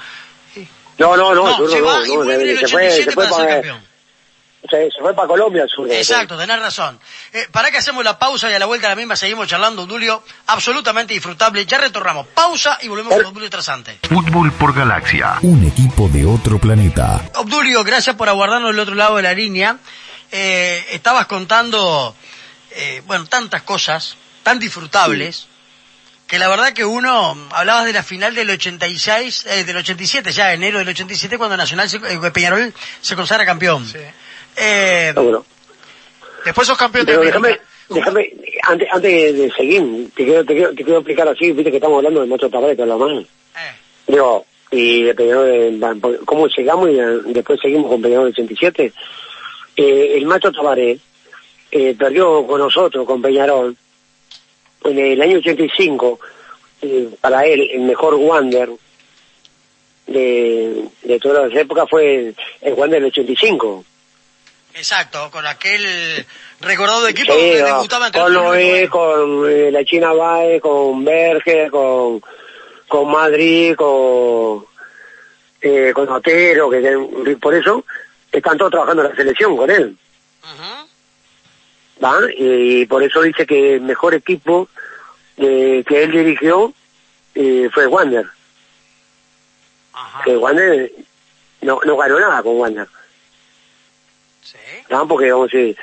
[0.97, 2.87] No, no, no, No, el zurdo se va no, y vuelve en el se fue,
[2.87, 3.90] 87 se fue para ser campeón.
[4.69, 5.91] Se, se fue para Colombia el zurdo.
[5.93, 6.99] Exacto, tenés razón.
[7.33, 9.83] Eh, para que hacemos la pausa y a la vuelta de la misma seguimos charlando,
[9.83, 11.65] Obdulio, absolutamente disfrutable.
[11.65, 12.27] Ya retornamos.
[12.27, 13.99] Pausa y volvemos con Obdulio Trasante.
[14.07, 15.37] Fútbol por Galaxia.
[15.41, 17.21] Un equipo de otro planeta.
[17.35, 19.77] Obdulio, gracias por aguardarnos del otro lado de la línea.
[20.31, 22.15] Eh, estabas contando,
[22.71, 25.47] eh, bueno, tantas cosas tan disfrutables
[26.27, 30.53] que la verdad que uno, hablabas de la final del 86, eh, del 87, ya
[30.53, 33.85] enero del 87, cuando Nacional, se- eh, Peñarol se consagra campeón.
[33.85, 33.97] Sí.
[34.57, 35.45] Eh, Seguro.
[36.45, 37.17] Después sos campeón de
[37.89, 38.33] déjame,
[38.63, 41.97] antes, antes de seguir, te quiero, te, quiero, te quiero explicar así, viste que estamos
[41.97, 43.19] hablando de que es la mano.
[43.19, 43.25] eh,
[44.07, 48.93] Digo, y de Peñarol, cómo llegamos y eh, después seguimos con Peñarol 87.
[49.75, 50.97] Eh, el Macho Tabaré
[51.71, 53.75] eh, perdió con nosotros, con Peñarol,
[54.85, 56.19] en el año 85,
[56.81, 58.69] eh, para él el mejor Wander
[60.07, 63.85] de, de todas las épocas fue el Wander del 85.
[64.75, 66.25] Exacto, con aquel
[66.59, 71.03] recordado equipo Sí, donde no, debutaba entre con Noé, con eh, la China Bae, con
[71.03, 72.21] Berger, con,
[72.87, 74.65] con Madrid, con,
[75.61, 77.83] eh, con Otero, que por eso
[78.31, 79.97] están todos trabajando en la selección con él.
[82.03, 82.17] ¿va?
[82.37, 84.67] Y, por eso dice que el mejor equipo
[85.37, 86.73] de- que él dirigió
[87.35, 88.25] eh, fue Wander.
[89.93, 90.23] Ajá.
[90.23, 90.91] Que Wander
[91.61, 92.87] no, no ganó nada con Wander.
[94.41, 94.57] Sí.
[94.89, 95.07] ¿no?
[95.07, 95.77] Porque vamos a decir,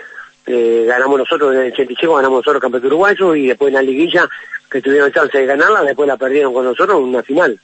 [0.47, 4.29] eh, ganamos nosotros en el 85, ganamos nosotros campeón uruguayo y después en la liguilla
[4.71, 7.59] que tuvieron chance de ganarla, después la perdieron con nosotros en una final,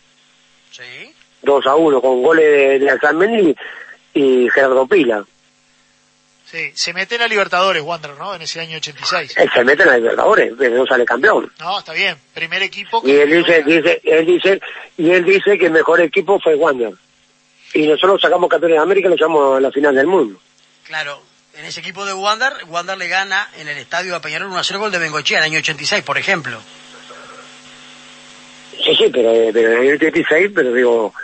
[0.71, 1.15] Sí.
[1.43, 3.55] 2 a 1 con goles de, de Alzamendi
[4.15, 5.25] y Gerardo Pila.
[6.47, 8.35] Sí, se mete en la Libertadores, Wander, ¿no?
[8.35, 9.35] En ese año 86.
[9.37, 11.51] Él se mete en la Libertadores, pero no sale campeón.
[11.59, 12.17] No, está bien.
[12.33, 13.03] Primer equipo.
[13.05, 14.61] Y él dice, dice, él dice,
[14.97, 16.93] y él dice que el mejor equipo fue Wander.
[17.73, 20.39] Y nosotros sacamos campeones de América y lo llevamos a la final del mundo.
[20.85, 21.21] Claro,
[21.55, 24.65] en ese equipo de Wander, Wander le gana en el estadio a Peñarol 1 a
[24.65, 26.61] 0 gol de Bengochea en el año 86, por ejemplo.
[28.85, 31.15] Sí, sí, pero, pero en el 86, pero digo,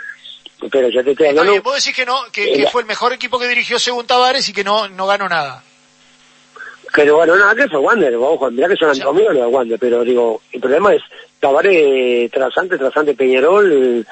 [0.71, 1.51] pero yo te estoy hablando...
[1.51, 4.07] bien, vos decís que no, que, que Eh, fue el mejor equipo que dirigió según
[4.07, 5.63] Tavares y que no, no ganó nada.
[6.93, 10.03] Pero bueno, nada, que fue Wander, ojo, mirá que son amigos los de Wander, pero
[10.03, 11.01] digo, el problema es
[11.39, 14.03] Tabaré, Trasante, Trasante, Peñarol, eh,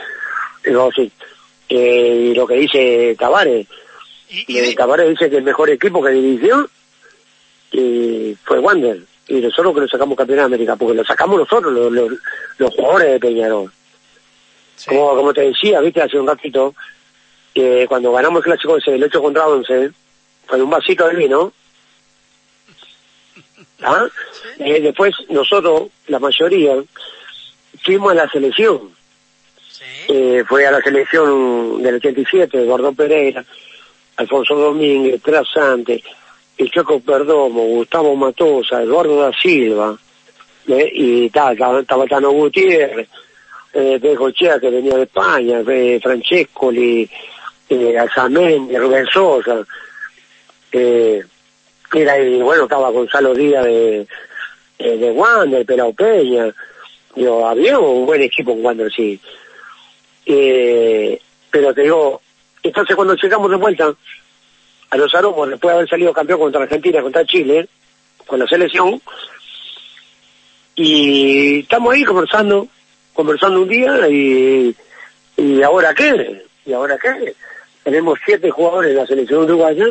[0.64, 1.12] digo, sí,
[1.70, 3.68] eh, y lo que dice Tabaré,
[4.30, 6.70] Y, y y Tabaré dice que el mejor equipo que dirigió
[7.72, 11.72] eh, fue Wander, y nosotros que lo sacamos campeón de América, porque lo sacamos nosotros,
[11.72, 12.12] los, los,
[12.58, 13.72] los jugadores de Peñarol.
[14.76, 14.90] sí.
[14.90, 16.74] Como, como te decía, viste, hace un ratito,
[17.54, 19.92] que cuando ganamos el clásico ese del 8 contra 11,
[20.48, 21.54] con un vasito de vino,
[23.82, 24.08] ¿ah?
[24.58, 26.76] Eh, después nosotros, la mayoría,
[27.84, 28.92] fuimos a la selección.
[29.70, 29.84] Sí.
[30.10, 33.46] Eh, fue a la selección del 87, Eduardo Pereira,
[34.20, 36.04] Alfonso Domínguez, Trasante,
[36.58, 39.98] el Choco Perdomo, Gustavo Matosa, Eduardo da Silva,
[40.68, 43.08] y tal, estaba estaba Tano Gutiérrez,
[43.74, 47.10] eh, Bengochea que venía de España, eh, Francescoli,
[47.70, 48.08] eh,
[48.78, 49.66] Rubén Sosa,
[50.74, 51.24] eh,
[51.94, 54.06] era, y bueno, estaba Gonzalo Díaz de,
[54.80, 56.54] eh, de Wander, Pelao Peña,
[57.16, 59.18] digo, había un buen equipo en Wander, sí.
[60.26, 61.84] Eh, pero te
[62.70, 63.94] entonces cuando llegamos de vuelta
[64.90, 67.68] a los aromos, después de haber salido campeón contra Argentina, contra Chile,
[68.26, 69.02] con la selección,
[70.76, 72.68] y estamos ahí conversando,
[73.14, 74.76] conversando un día y,
[75.38, 77.36] y ahora qué, y ahora qué,
[77.84, 79.88] tenemos siete jugadores de la selección uruguaya,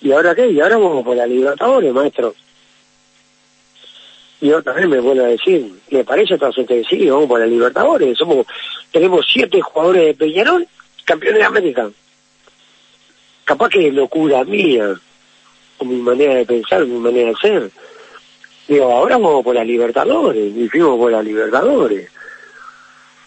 [0.00, 2.34] y ahora qué, y ahora vamos por la Libertadores, maestro.
[4.40, 8.18] Y otra vez me vuelvo a decir, me parece que sí, vamos por la Libertadores,
[8.18, 8.46] somos,
[8.90, 10.66] tenemos siete jugadores de Peñarol,
[11.04, 11.90] campeones de América.
[13.44, 14.94] Capaz que es locura mía,
[15.78, 17.70] o mi manera de pensar, mi manera de ser.
[18.66, 22.10] Digo, ahora vamos por la Libertadores, y fuimos por la Libertadores.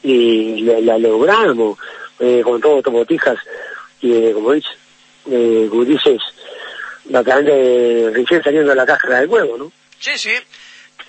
[0.04, 1.78] Y la, la logramos,
[2.20, 3.38] eh, con todos los botijas,
[4.02, 4.72] y eh, como dices,
[5.30, 6.22] eh, como dices,
[7.06, 9.72] bastante recién saliendo de la cáscara del huevo, ¿no?
[10.00, 10.32] Sí, sí.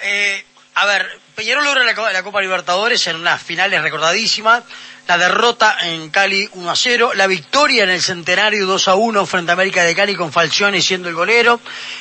[0.02, 4.64] Eh, a ver, Peñarol logra la, la Copa Libertadores en unas finales recordadísimas.
[5.08, 9.24] La derrota en Cali 1 a 0, la victoria en el Centenario 2 a 1
[9.24, 11.60] frente a América de Cali con Falcioni siendo el golero.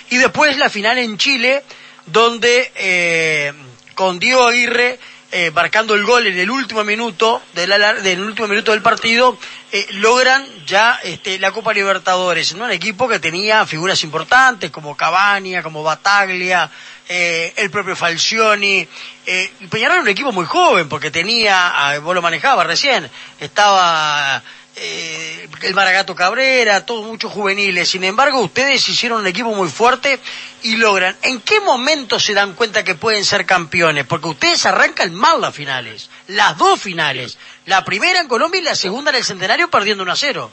[0.10, 1.64] Y después la final en Chile,
[2.06, 3.54] donde eh,
[3.96, 5.00] con Diego Aguirre
[5.32, 9.38] eh, marcando el gol en el último minuto del, del último minuto del partido,
[9.72, 12.66] eh, logran ya este, la Copa Libertadores, ¿no?
[12.66, 16.70] Un equipo que tenía figuras importantes como Cavania, como Bataglia,
[17.10, 18.88] eh, el propio Falcioni.
[19.26, 24.42] Eh, Peñarol era un equipo muy joven porque tenía, vos lo manejabas recién, estaba
[24.80, 27.90] eh, el Maragato Cabrera, todos muchos juveniles.
[27.90, 30.20] Sin embargo, ustedes hicieron un equipo muy fuerte
[30.62, 31.16] y logran.
[31.24, 34.06] ¿En qué momento se dan cuenta que pueden ser campeones?
[34.06, 37.40] Porque ustedes arrancan mal las finales, las dos finales.
[37.66, 40.52] La primera en Colombia y la segunda en el Centenario perdiendo 1 a 0.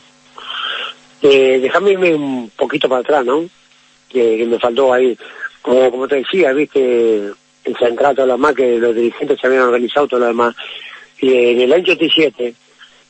[1.21, 3.45] Eh, déjame irme un poquito para atrás, ¿no?
[4.09, 5.19] Que me faltó ahí.
[5.65, 7.31] Como, te decía, viste,
[7.65, 10.55] el central, todo lo demás, que los dirigentes se habían organizado, todo lo demás.
[11.21, 12.55] Y en el año 87,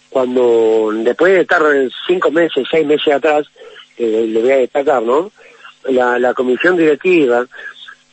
[0.09, 1.63] cuando después de estar
[2.07, 3.47] cinco meses, seis meses atrás,
[3.99, 5.33] eh, le voy a destacar, ¿no?
[5.89, 7.45] La, la comisión directiva,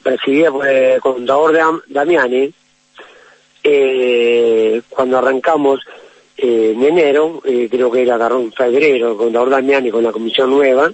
[0.01, 2.51] presidida por el contador Dam- Damiani,
[3.63, 5.81] eh, cuando arrancamos
[6.35, 10.11] eh, en enero, eh, creo que era agarró en febrero, el contador Damiani con la
[10.11, 10.91] comisión nueva,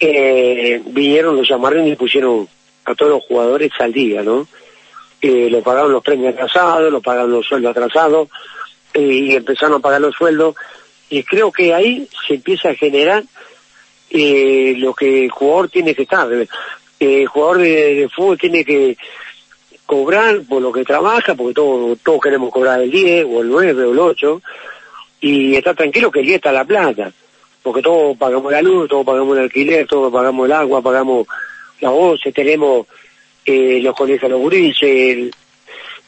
[0.00, 2.48] vinieron los llamarines y pusieron
[2.84, 4.46] a todos los jugadores al día, ¿no?
[5.20, 8.28] Eh, le pagaron los premios atrasados, lo pagaron los sueldos atrasados,
[8.92, 10.54] eh, y empezaron a pagar los sueldos,
[11.08, 13.24] y creo que ahí se empieza a generar
[14.10, 16.30] eh, lo que el jugador tiene que estar.
[16.32, 16.46] Eh,
[17.00, 18.96] El jugador de, de fútbol tiene que
[19.86, 23.84] cobrar por lo que trabaja, porque todos, todos queremos cobrar el 10 o el 9
[23.84, 24.42] o el 8,
[25.20, 27.12] y estar tranquilo que el 10 está la plata,
[27.62, 31.26] porque todos pagamos la luz, todos pagamos el alquiler, todos pagamos el agua, pagamos
[31.80, 32.86] la voces, tenemos
[33.44, 35.30] eh, los colegios los gurises,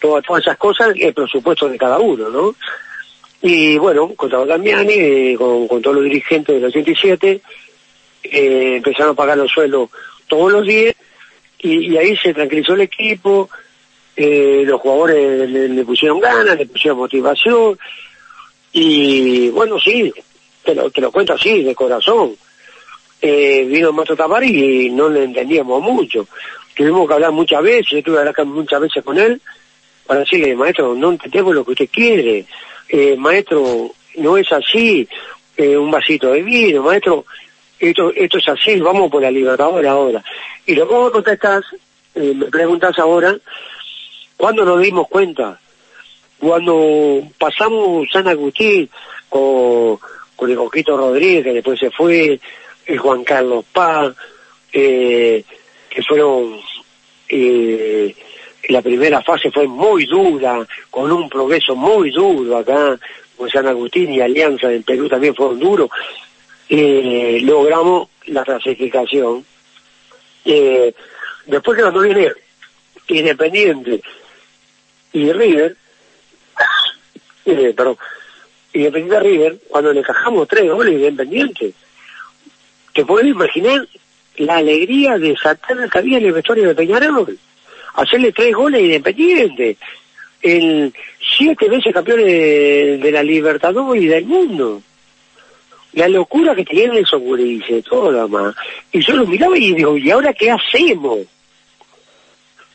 [0.00, 2.54] todas, esas cosas, el presupuesto de cada uno, ¿no?
[3.42, 7.40] Y bueno, con Tavo Damiani, eh, con, todos los dirigentes del 87,
[8.24, 9.90] eh, empezaron a pagar los sueldos
[10.26, 10.94] todos los días
[11.58, 13.48] y, y ahí se tranquilizó el equipo,
[14.16, 17.78] eh, los jugadores le, le pusieron ganas, le pusieron motivación
[18.72, 20.12] y bueno, sí,
[20.64, 22.34] te lo, te lo cuento así, de corazón.
[23.20, 26.26] Eh, vino maestro Tamari y no le entendíamos mucho.
[26.74, 29.40] Tuvimos que hablar muchas veces, yo tuve que hablar muchas veces con él
[30.06, 32.46] para decirle, maestro, no entendemos lo que usted quiere,
[32.88, 35.08] eh, maestro, no es así,
[35.56, 37.24] eh, un vasito de vino, maestro,
[37.78, 40.22] esto, esto es así, vamos por la Libertadores ahora.
[40.66, 41.64] Y lo que vos contestás,
[42.14, 43.36] eh, me preguntás ahora,
[44.36, 45.58] ¿cuándo nos dimos cuenta?
[46.38, 48.88] Cuando pasamos San Agustín
[49.28, 49.98] con,
[50.36, 52.38] con el Coquito Rodríguez, que después se fue,
[52.86, 54.14] el Juan Carlos Paz,
[54.72, 55.44] eh,
[55.88, 56.60] que fueron,
[57.28, 58.14] eh,
[58.68, 62.98] la primera fase fue muy dura, con un progreso muy duro acá,
[63.36, 65.90] con San Agustín y Alianza en Perú también fueron duros,
[66.68, 69.44] eh, logramos la clasificación.
[70.44, 70.94] Eh,
[71.46, 72.32] después que cuando viene
[73.08, 74.00] Independiente
[75.12, 75.76] y River,
[77.44, 77.96] eh, perdón,
[78.72, 81.72] Independiente River, cuando le cajamos tres goles de Independiente,
[82.96, 83.86] te puedes imaginar
[84.38, 87.38] la alegría de Santana que había en el vestuario de Peñarol.
[87.94, 89.76] Hacerle tres goles a Independiente.
[90.40, 94.82] El siete veces campeón de, de la Libertadores y del mundo.
[95.92, 98.54] La locura que tenían esos gurises, todo lo más.
[98.92, 101.18] Y yo lo miraba y digo, ¿y ahora qué hacemos?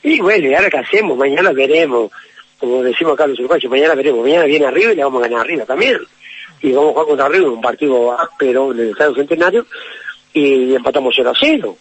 [0.03, 1.17] Y bueno, ¿y ahora qué hacemos?
[1.17, 2.11] Mañana veremos.
[2.59, 4.21] Como decimos acá los uruguayos, mañana veremos.
[4.21, 5.97] Mañana viene arriba y le vamos a ganar arriba también.
[6.61, 9.65] Y vamos a jugar contra arriba, un partido áspero en el Estadio Centenario,
[10.33, 11.77] y empatamos 0 a 0.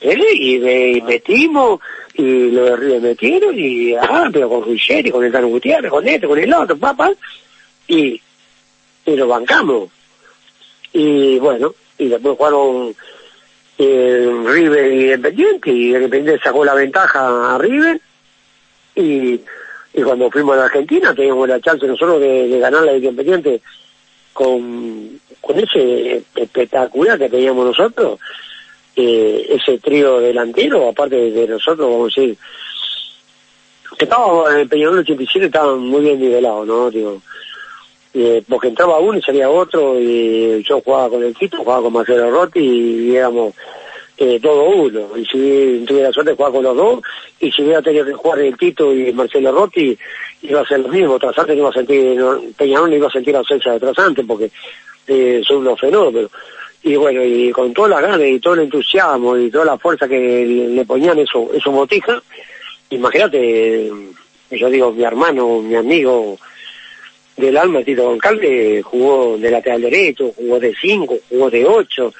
[0.00, 0.16] ¿Eh?
[0.34, 1.80] Y, y metimos,
[2.14, 6.06] y lo de River metieron, y ah, pero con Ruggeri, con el Tano Gutiérrez, con
[6.06, 7.10] este, con el otro, papá,
[7.86, 8.20] y,
[9.06, 9.90] y lo bancamos.
[10.92, 12.94] Y bueno, y después jugaron
[13.78, 18.00] eh, River y Independiente, y Independiente sacó la ventaja a River,
[18.94, 19.40] y,
[19.94, 23.60] y cuando fuimos a la Argentina teníamos la chance nosotros de, de ganar la Independiente
[24.38, 28.20] con, con ese espectacular que teníamos nosotros,
[28.94, 32.38] eh, ese trío delantero, aparte de nosotros, vamos a decir,
[33.98, 36.88] que estábamos en el Peñarol 87 estaban muy bien nivelados, ¿no?
[36.88, 37.20] Digo,
[38.14, 41.94] eh, porque entraba uno y salía otro, y yo jugaba con el Quito, jugaba con
[41.94, 43.54] Marcelo Rotti y éramos
[44.18, 45.16] eh, todo uno.
[45.16, 47.00] Y si tuviera suerte jugaba con los dos,
[47.40, 49.96] y si hubiera tenido que jugar el Tito y Marcelo Rotti,
[50.42, 51.18] iba a ser lo mismo.
[51.18, 54.24] Trasante no iba a sentir, no, Peñarol no iba a sentir la ausencia de Trasante
[54.24, 54.50] porque
[55.06, 56.30] eh, son unos fenómenos.
[56.82, 60.08] Y bueno, y con todas las ganas y todo el entusiasmo y toda la fuerza
[60.08, 61.88] que le, ponían eso, eso
[62.90, 63.92] imagínate, eh,
[64.52, 66.38] yo digo, mi hermano, mi amigo
[67.36, 72.14] del alma, Tito Goncalve, jugó de lateral derecho, jugó de 5, jugó de 8,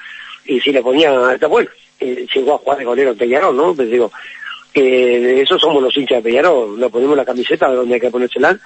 [0.45, 1.69] y si le ponía, bueno,
[1.99, 3.73] eh, llegó a jugar de golero en Peñarol, ¿no?
[3.73, 4.11] Pues digo,
[4.73, 8.57] eh, esos somos los hinchas de Peñarol, nos ponemos la camiseta donde hay que ponérsela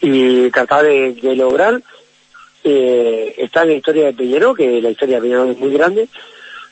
[0.00, 1.80] y tratar de, lograr
[2.64, 6.08] eh, está en la historia de Peñarol, que la historia de Peñarol es muy grande,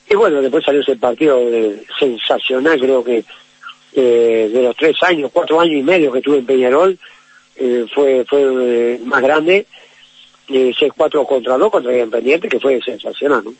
[0.08, 1.40] y bueno, después salió ese partido
[1.98, 3.24] sensacional, creo que
[3.92, 6.98] eh, de los tres años, cuatro años y medio que tuve en Peñarol,
[7.56, 9.66] eh, fue fue más grande,
[10.50, 13.54] eh, 6-4 contra 2 contra Independiente, que fue sensacional, ¿no?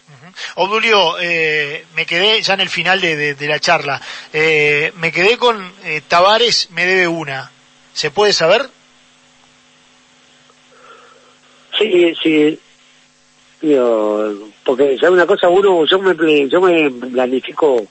[0.57, 4.01] Obdulio, eh, me quedé ya en el final de, de- de la charla.
[4.33, 7.51] Eh, me quedé con eh, Tavares, me debe una.
[7.93, 8.69] ¿Se puede saber?
[11.79, 12.59] Sí, sí.
[13.61, 14.33] Digo,
[14.65, 17.87] porque ya una cosa, uno, yo me, yo me planifico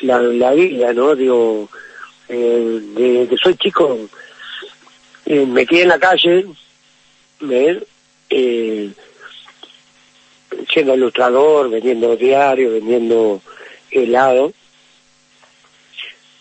[0.00, 1.14] la, la vida, ¿no?
[1.14, 1.68] Digo,
[2.28, 3.96] eh, desde que soy chico,
[5.26, 6.46] eh, me quedé en la calle,
[7.40, 7.78] ¿ves?
[8.30, 8.90] Eh,
[10.70, 13.40] siendo ilustrador, vendiendo diario, vendiendo
[13.90, 14.52] helado,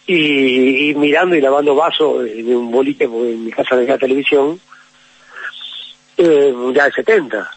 [0.05, 4.59] y, mirando y lavando vasos de un boliche, porque en mi casa había televisión,
[6.17, 7.51] eh, Mundial 70.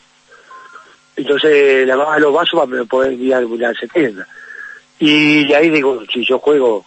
[1.17, 4.27] Entonces lavaba los vasos para poder ir al Mundial 70.
[4.99, 6.85] Y de ahí digo, si yo juego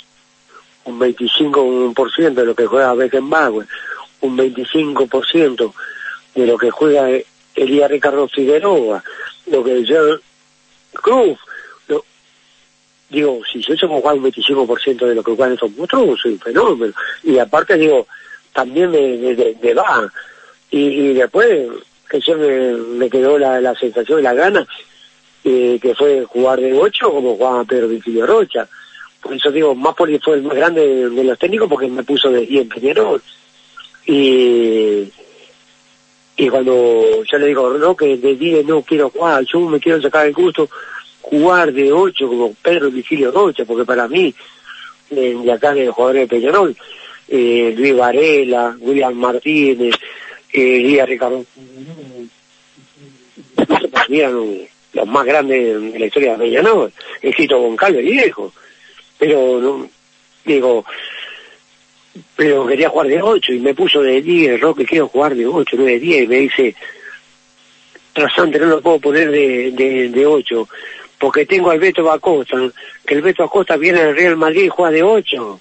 [0.86, 3.68] un 25% de lo que juega Beckenbauer,
[4.22, 5.74] un 25%
[6.36, 7.08] de lo que juega
[7.56, 9.04] Elías Ricardo Figueroa,
[9.47, 10.20] lo que yo
[10.93, 11.39] Cruz,
[13.14, 16.39] digo, si yo tengo jugar un 25% de lo que juegan esos monstruos, soy un
[16.39, 16.93] fenómeno.
[17.24, 18.08] Y aparte digo,
[18.51, 20.12] también me, va.
[20.72, 21.70] Y, después,
[22.10, 24.68] que yo me, quedó la, la sensación y la gana,
[25.43, 28.68] eh, que fue jugar de 8 como jugaba Pedro Vicilio Rocha.
[29.22, 32.45] Por eso digo, porque fue el más grande de, los técnicos porque me puso de
[32.45, 33.22] 10 en.
[34.06, 35.08] Y,
[36.36, 40.02] y cuando yo le digo, no, que de 10 no quiero jugar, yo me quiero
[40.02, 40.68] sacar el gusto
[41.22, 44.34] jugar de 8 como Pedro Vicilio Rocha, porque para mí,
[45.12, 46.76] eh, de acá de jugadores de Peñarol,
[47.28, 49.96] eh, Luis Varela, William Martínez,
[50.52, 51.46] eh, Ricardo,
[54.10, 54.60] eran
[54.94, 58.52] los más grandes de la historia de Peñarol, el Quito Goncalves viejo,
[59.18, 59.88] pero no,
[60.46, 60.84] digo,
[62.36, 65.78] pero quería jugar de 8 y me puso de 10, Roque, quiero jugar de 8,
[65.78, 66.76] no de 10, y me dice,
[68.14, 70.68] Trasante no lo puedo poner de, de, de 8,
[71.18, 72.57] porque tengo al Beto Acosta,
[73.05, 75.59] que el Beto Acosta viene del Real Madrid y juega de 8.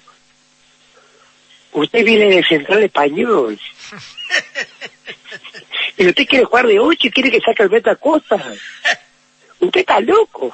[1.73, 3.57] Usted viene de Central Español.
[5.97, 8.35] y usted quiere jugar de 8 y quiere que saque al Beto Acosta.
[9.59, 10.53] Usted está loco.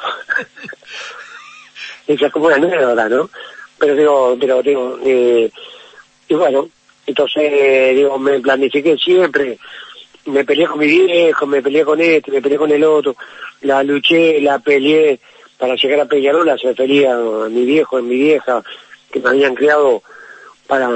[2.08, 3.30] Esa es como una anécdota, ¿no?
[3.78, 5.52] Pero digo, pero digo, eh,
[6.30, 6.70] y bueno,
[7.08, 9.58] entonces, digo, me planifiqué siempre,
[10.26, 13.16] me peleé con mi viejo, me peleé con este, me peleé con el otro,
[13.62, 15.20] la luché, la peleé
[15.58, 18.64] para llegar a Peñarol, la se refería a mi viejo, a mi vieja,
[19.12, 20.04] que me habían criado
[20.68, 20.88] para,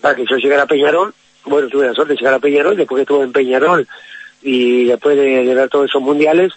[0.00, 1.12] para que yo llegara a Peñarol,
[1.46, 3.88] bueno, tuve la suerte de llegar a Peñarol, después que estuve en Peñarol
[4.40, 6.52] y después de, de ver todos esos mundiales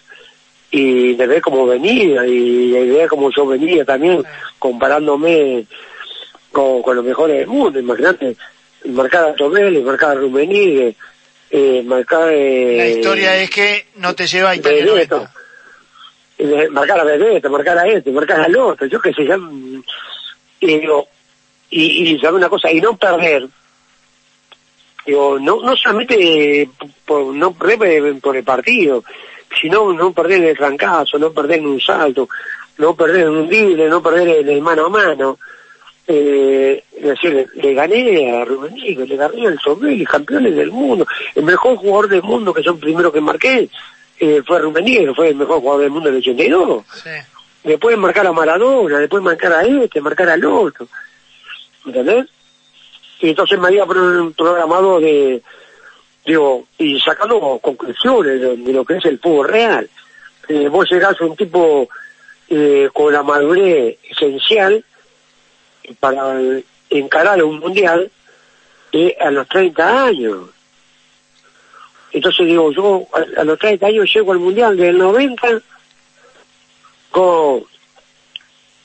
[0.70, 4.22] y de ver cómo venía y de ver cómo yo venía también
[4.58, 5.66] comparándome
[6.52, 8.36] con, con los mejores del mundo, imagínate,
[8.86, 10.96] marcar a Tomel, marcar a Rummenigge,
[11.50, 12.30] eh, marcar...
[12.30, 15.28] Eh, La historia es que no te lleva a Italia Benedetto.
[16.38, 16.70] 90.
[16.70, 19.36] Marcar a Benedetto, marcar a este, marcar al otro, yo qué sé, ya,
[20.60, 21.08] y digo,
[21.70, 23.48] y, y sabe una cosa, y no perder,
[25.04, 26.70] digo, no, no solamente
[27.04, 29.02] por, no perder por el partido,
[29.60, 32.28] sino no perder en el trancazo, no perder en un salto,
[32.78, 35.38] no perder en un libre, no perder en el mano a mano.
[36.10, 41.76] Eh, decir, le gané a Rubén le gané al Sobel, campeones del mundo, el mejor
[41.76, 43.68] jugador del mundo que yo el primero que marqué
[44.18, 47.10] eh, fue Rubén fue el mejor jugador del mundo del 82 Sí.
[47.62, 50.88] después marcar a Maradona, después marcar a este, marcar al otro.
[51.84, 52.24] ¿Entendés?
[53.20, 55.42] Y entonces me había pro- programado de,
[56.24, 59.90] digo, y sacando conclusiones de, de lo que es el fútbol real.
[60.48, 61.86] Eh, vos llegás a un tipo
[62.48, 64.82] eh, con la madurez esencial
[66.00, 66.34] para
[66.90, 68.10] encarar un mundial
[69.20, 70.50] a los 30 años.
[72.12, 75.60] Entonces digo, yo a, los 30 años llego al mundial del 90
[77.10, 77.64] con,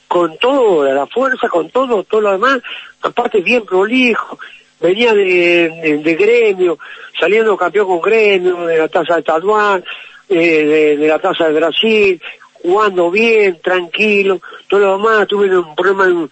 [0.08, 2.60] con toda la fuerza, con todo, todo lo demás,
[3.02, 4.38] aparte bien prolijo,
[4.80, 6.78] venía de, de, gremio,
[7.18, 9.82] saliendo campeón con gremio, de la taza de Tatuán,
[10.28, 12.22] eh, de, de la taza de Brasil,
[12.64, 16.30] jugando bien, tranquilo, todo lo demás, tuve un problema de un,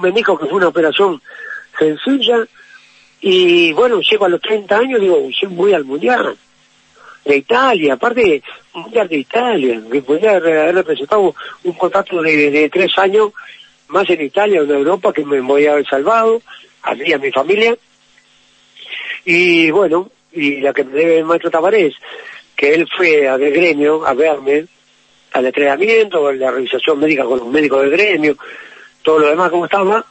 [0.00, 1.20] de que fue una operación
[1.76, 2.46] sencilla,
[3.20, 6.36] y bueno, llego a los 30 años, digo, yo voy al mundial
[7.24, 8.40] de Italia, aparte
[8.74, 13.32] un mundial de Italia, que podría haber representado un contrato de, de tres años
[13.88, 16.40] más en Italia o en Europa que me voy a haber salvado,
[16.82, 17.76] a mí y a mi familia.
[19.24, 21.94] Y bueno, y la que me debe el maestro Tabarés,
[22.54, 24.66] que él fue a del a verme,
[25.34, 28.36] al entrenamiento, la revisación médica con los médicos del gremio,
[29.02, 30.04] todo lo demás como estaba,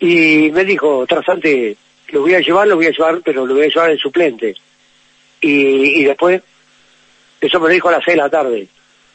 [0.00, 1.76] y me dijo, trasante,
[2.08, 4.56] lo voy a llevar, lo voy a llevar, pero lo voy a llevar en suplente
[5.40, 6.42] y, y después,
[7.40, 8.68] eso me lo dijo a las seis de la tarde.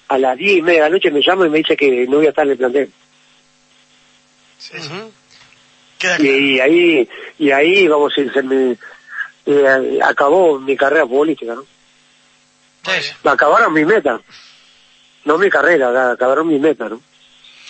[0.07, 2.17] A las diez y media de la noche me llama y me dice que no
[2.17, 2.91] voy a estar en el plantel.
[6.19, 8.77] Y, ahí, y ahí, vamos, se, se me
[9.45, 11.63] eh, acabó mi carrera futbolística, ¿no?
[12.83, 13.13] Sí, sí.
[13.23, 14.19] Acabaron mi meta.
[15.25, 17.01] No mi carrera, acabaron mi meta, ¿no?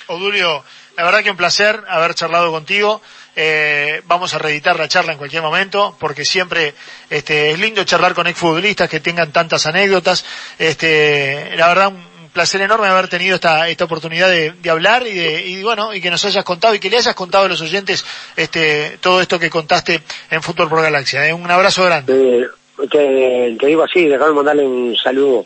[0.07, 0.63] Odulio,
[0.97, 3.01] la verdad que un placer haber charlado contigo.
[3.35, 6.73] Eh, vamos a reeditar la charla en cualquier momento, porque siempre
[7.09, 10.25] este, es lindo charlar con exfutbolistas que tengan tantas anécdotas.
[10.59, 15.13] Este, la verdad, un placer enorme haber tenido esta, esta oportunidad de, de hablar y,
[15.13, 17.61] de, y bueno, y que nos hayas contado y que le hayas contado a los
[17.61, 21.25] oyentes este, todo esto que contaste en Fútbol por Galaxia.
[21.25, 21.33] ¿eh?
[21.33, 22.13] Un abrazo grande.
[22.13, 22.47] Eh,
[22.89, 25.45] te, te digo así, déjame mandarle un saludo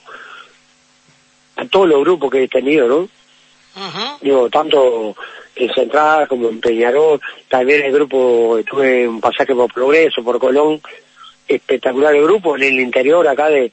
[1.55, 3.07] a todos los grupos que he tenido, ¿no?
[3.75, 4.17] Ujú.
[4.21, 5.15] digo, tanto
[5.55, 10.81] en Central como en Peñarol, también el grupo, estuve un pasaje por Progreso, por Colón,
[11.47, 13.71] espectacular el grupo, en el interior acá de,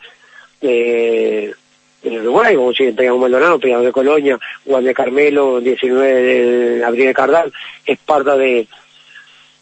[0.61, 1.55] de,
[2.03, 6.85] de Uruguay, como si en Peñarol Maldonado, Peñarol de Colonia, Juan de Carmelo, 19 de
[6.85, 7.53] Abril de Cardal,
[7.87, 8.67] Esparta de,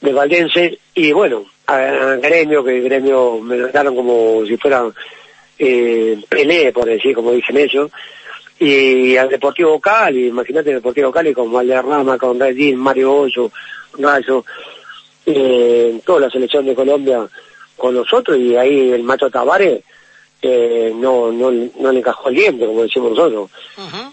[0.00, 4.90] de Valdense, y bueno, a, a Gremio, que Gremio me trataron como si fuera
[5.60, 7.90] eh, Pelé, por decir, como dicen ellos,
[8.58, 13.50] y al Deportivo Cali, imagínate el Deportivo Cali con Valderrama, con Redín, Mario Hoyo,
[13.98, 14.44] Gallo,
[15.26, 17.28] eh, toda la selección de Colombia
[17.76, 19.82] con nosotros y ahí el Macho Tavares
[20.42, 23.50] eh, no, no, no le encajó el diente, como decimos nosotros,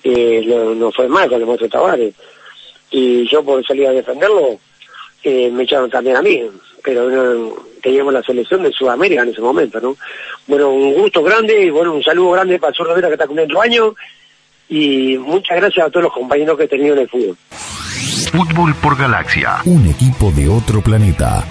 [0.04, 2.14] eh, no, no fue mal con el Macho Tavares.
[2.92, 4.60] Y yo por salir a defenderlo,
[5.24, 6.44] eh, me echaron también a mí,
[6.88, 9.98] pero no, teníamos la selección de Sudamérica en ese momento, ¿no?
[10.48, 13.28] Bueno, un gusto grande y bueno, un saludo grande para el Sur Rivera que está
[13.28, 13.94] cumpliendo años
[14.70, 17.36] y muchas gracias a todos los compañeros que he tenido en el fútbol.
[18.32, 19.58] Fútbol por Galaxia.
[19.66, 21.44] Un equipo de otro planeta.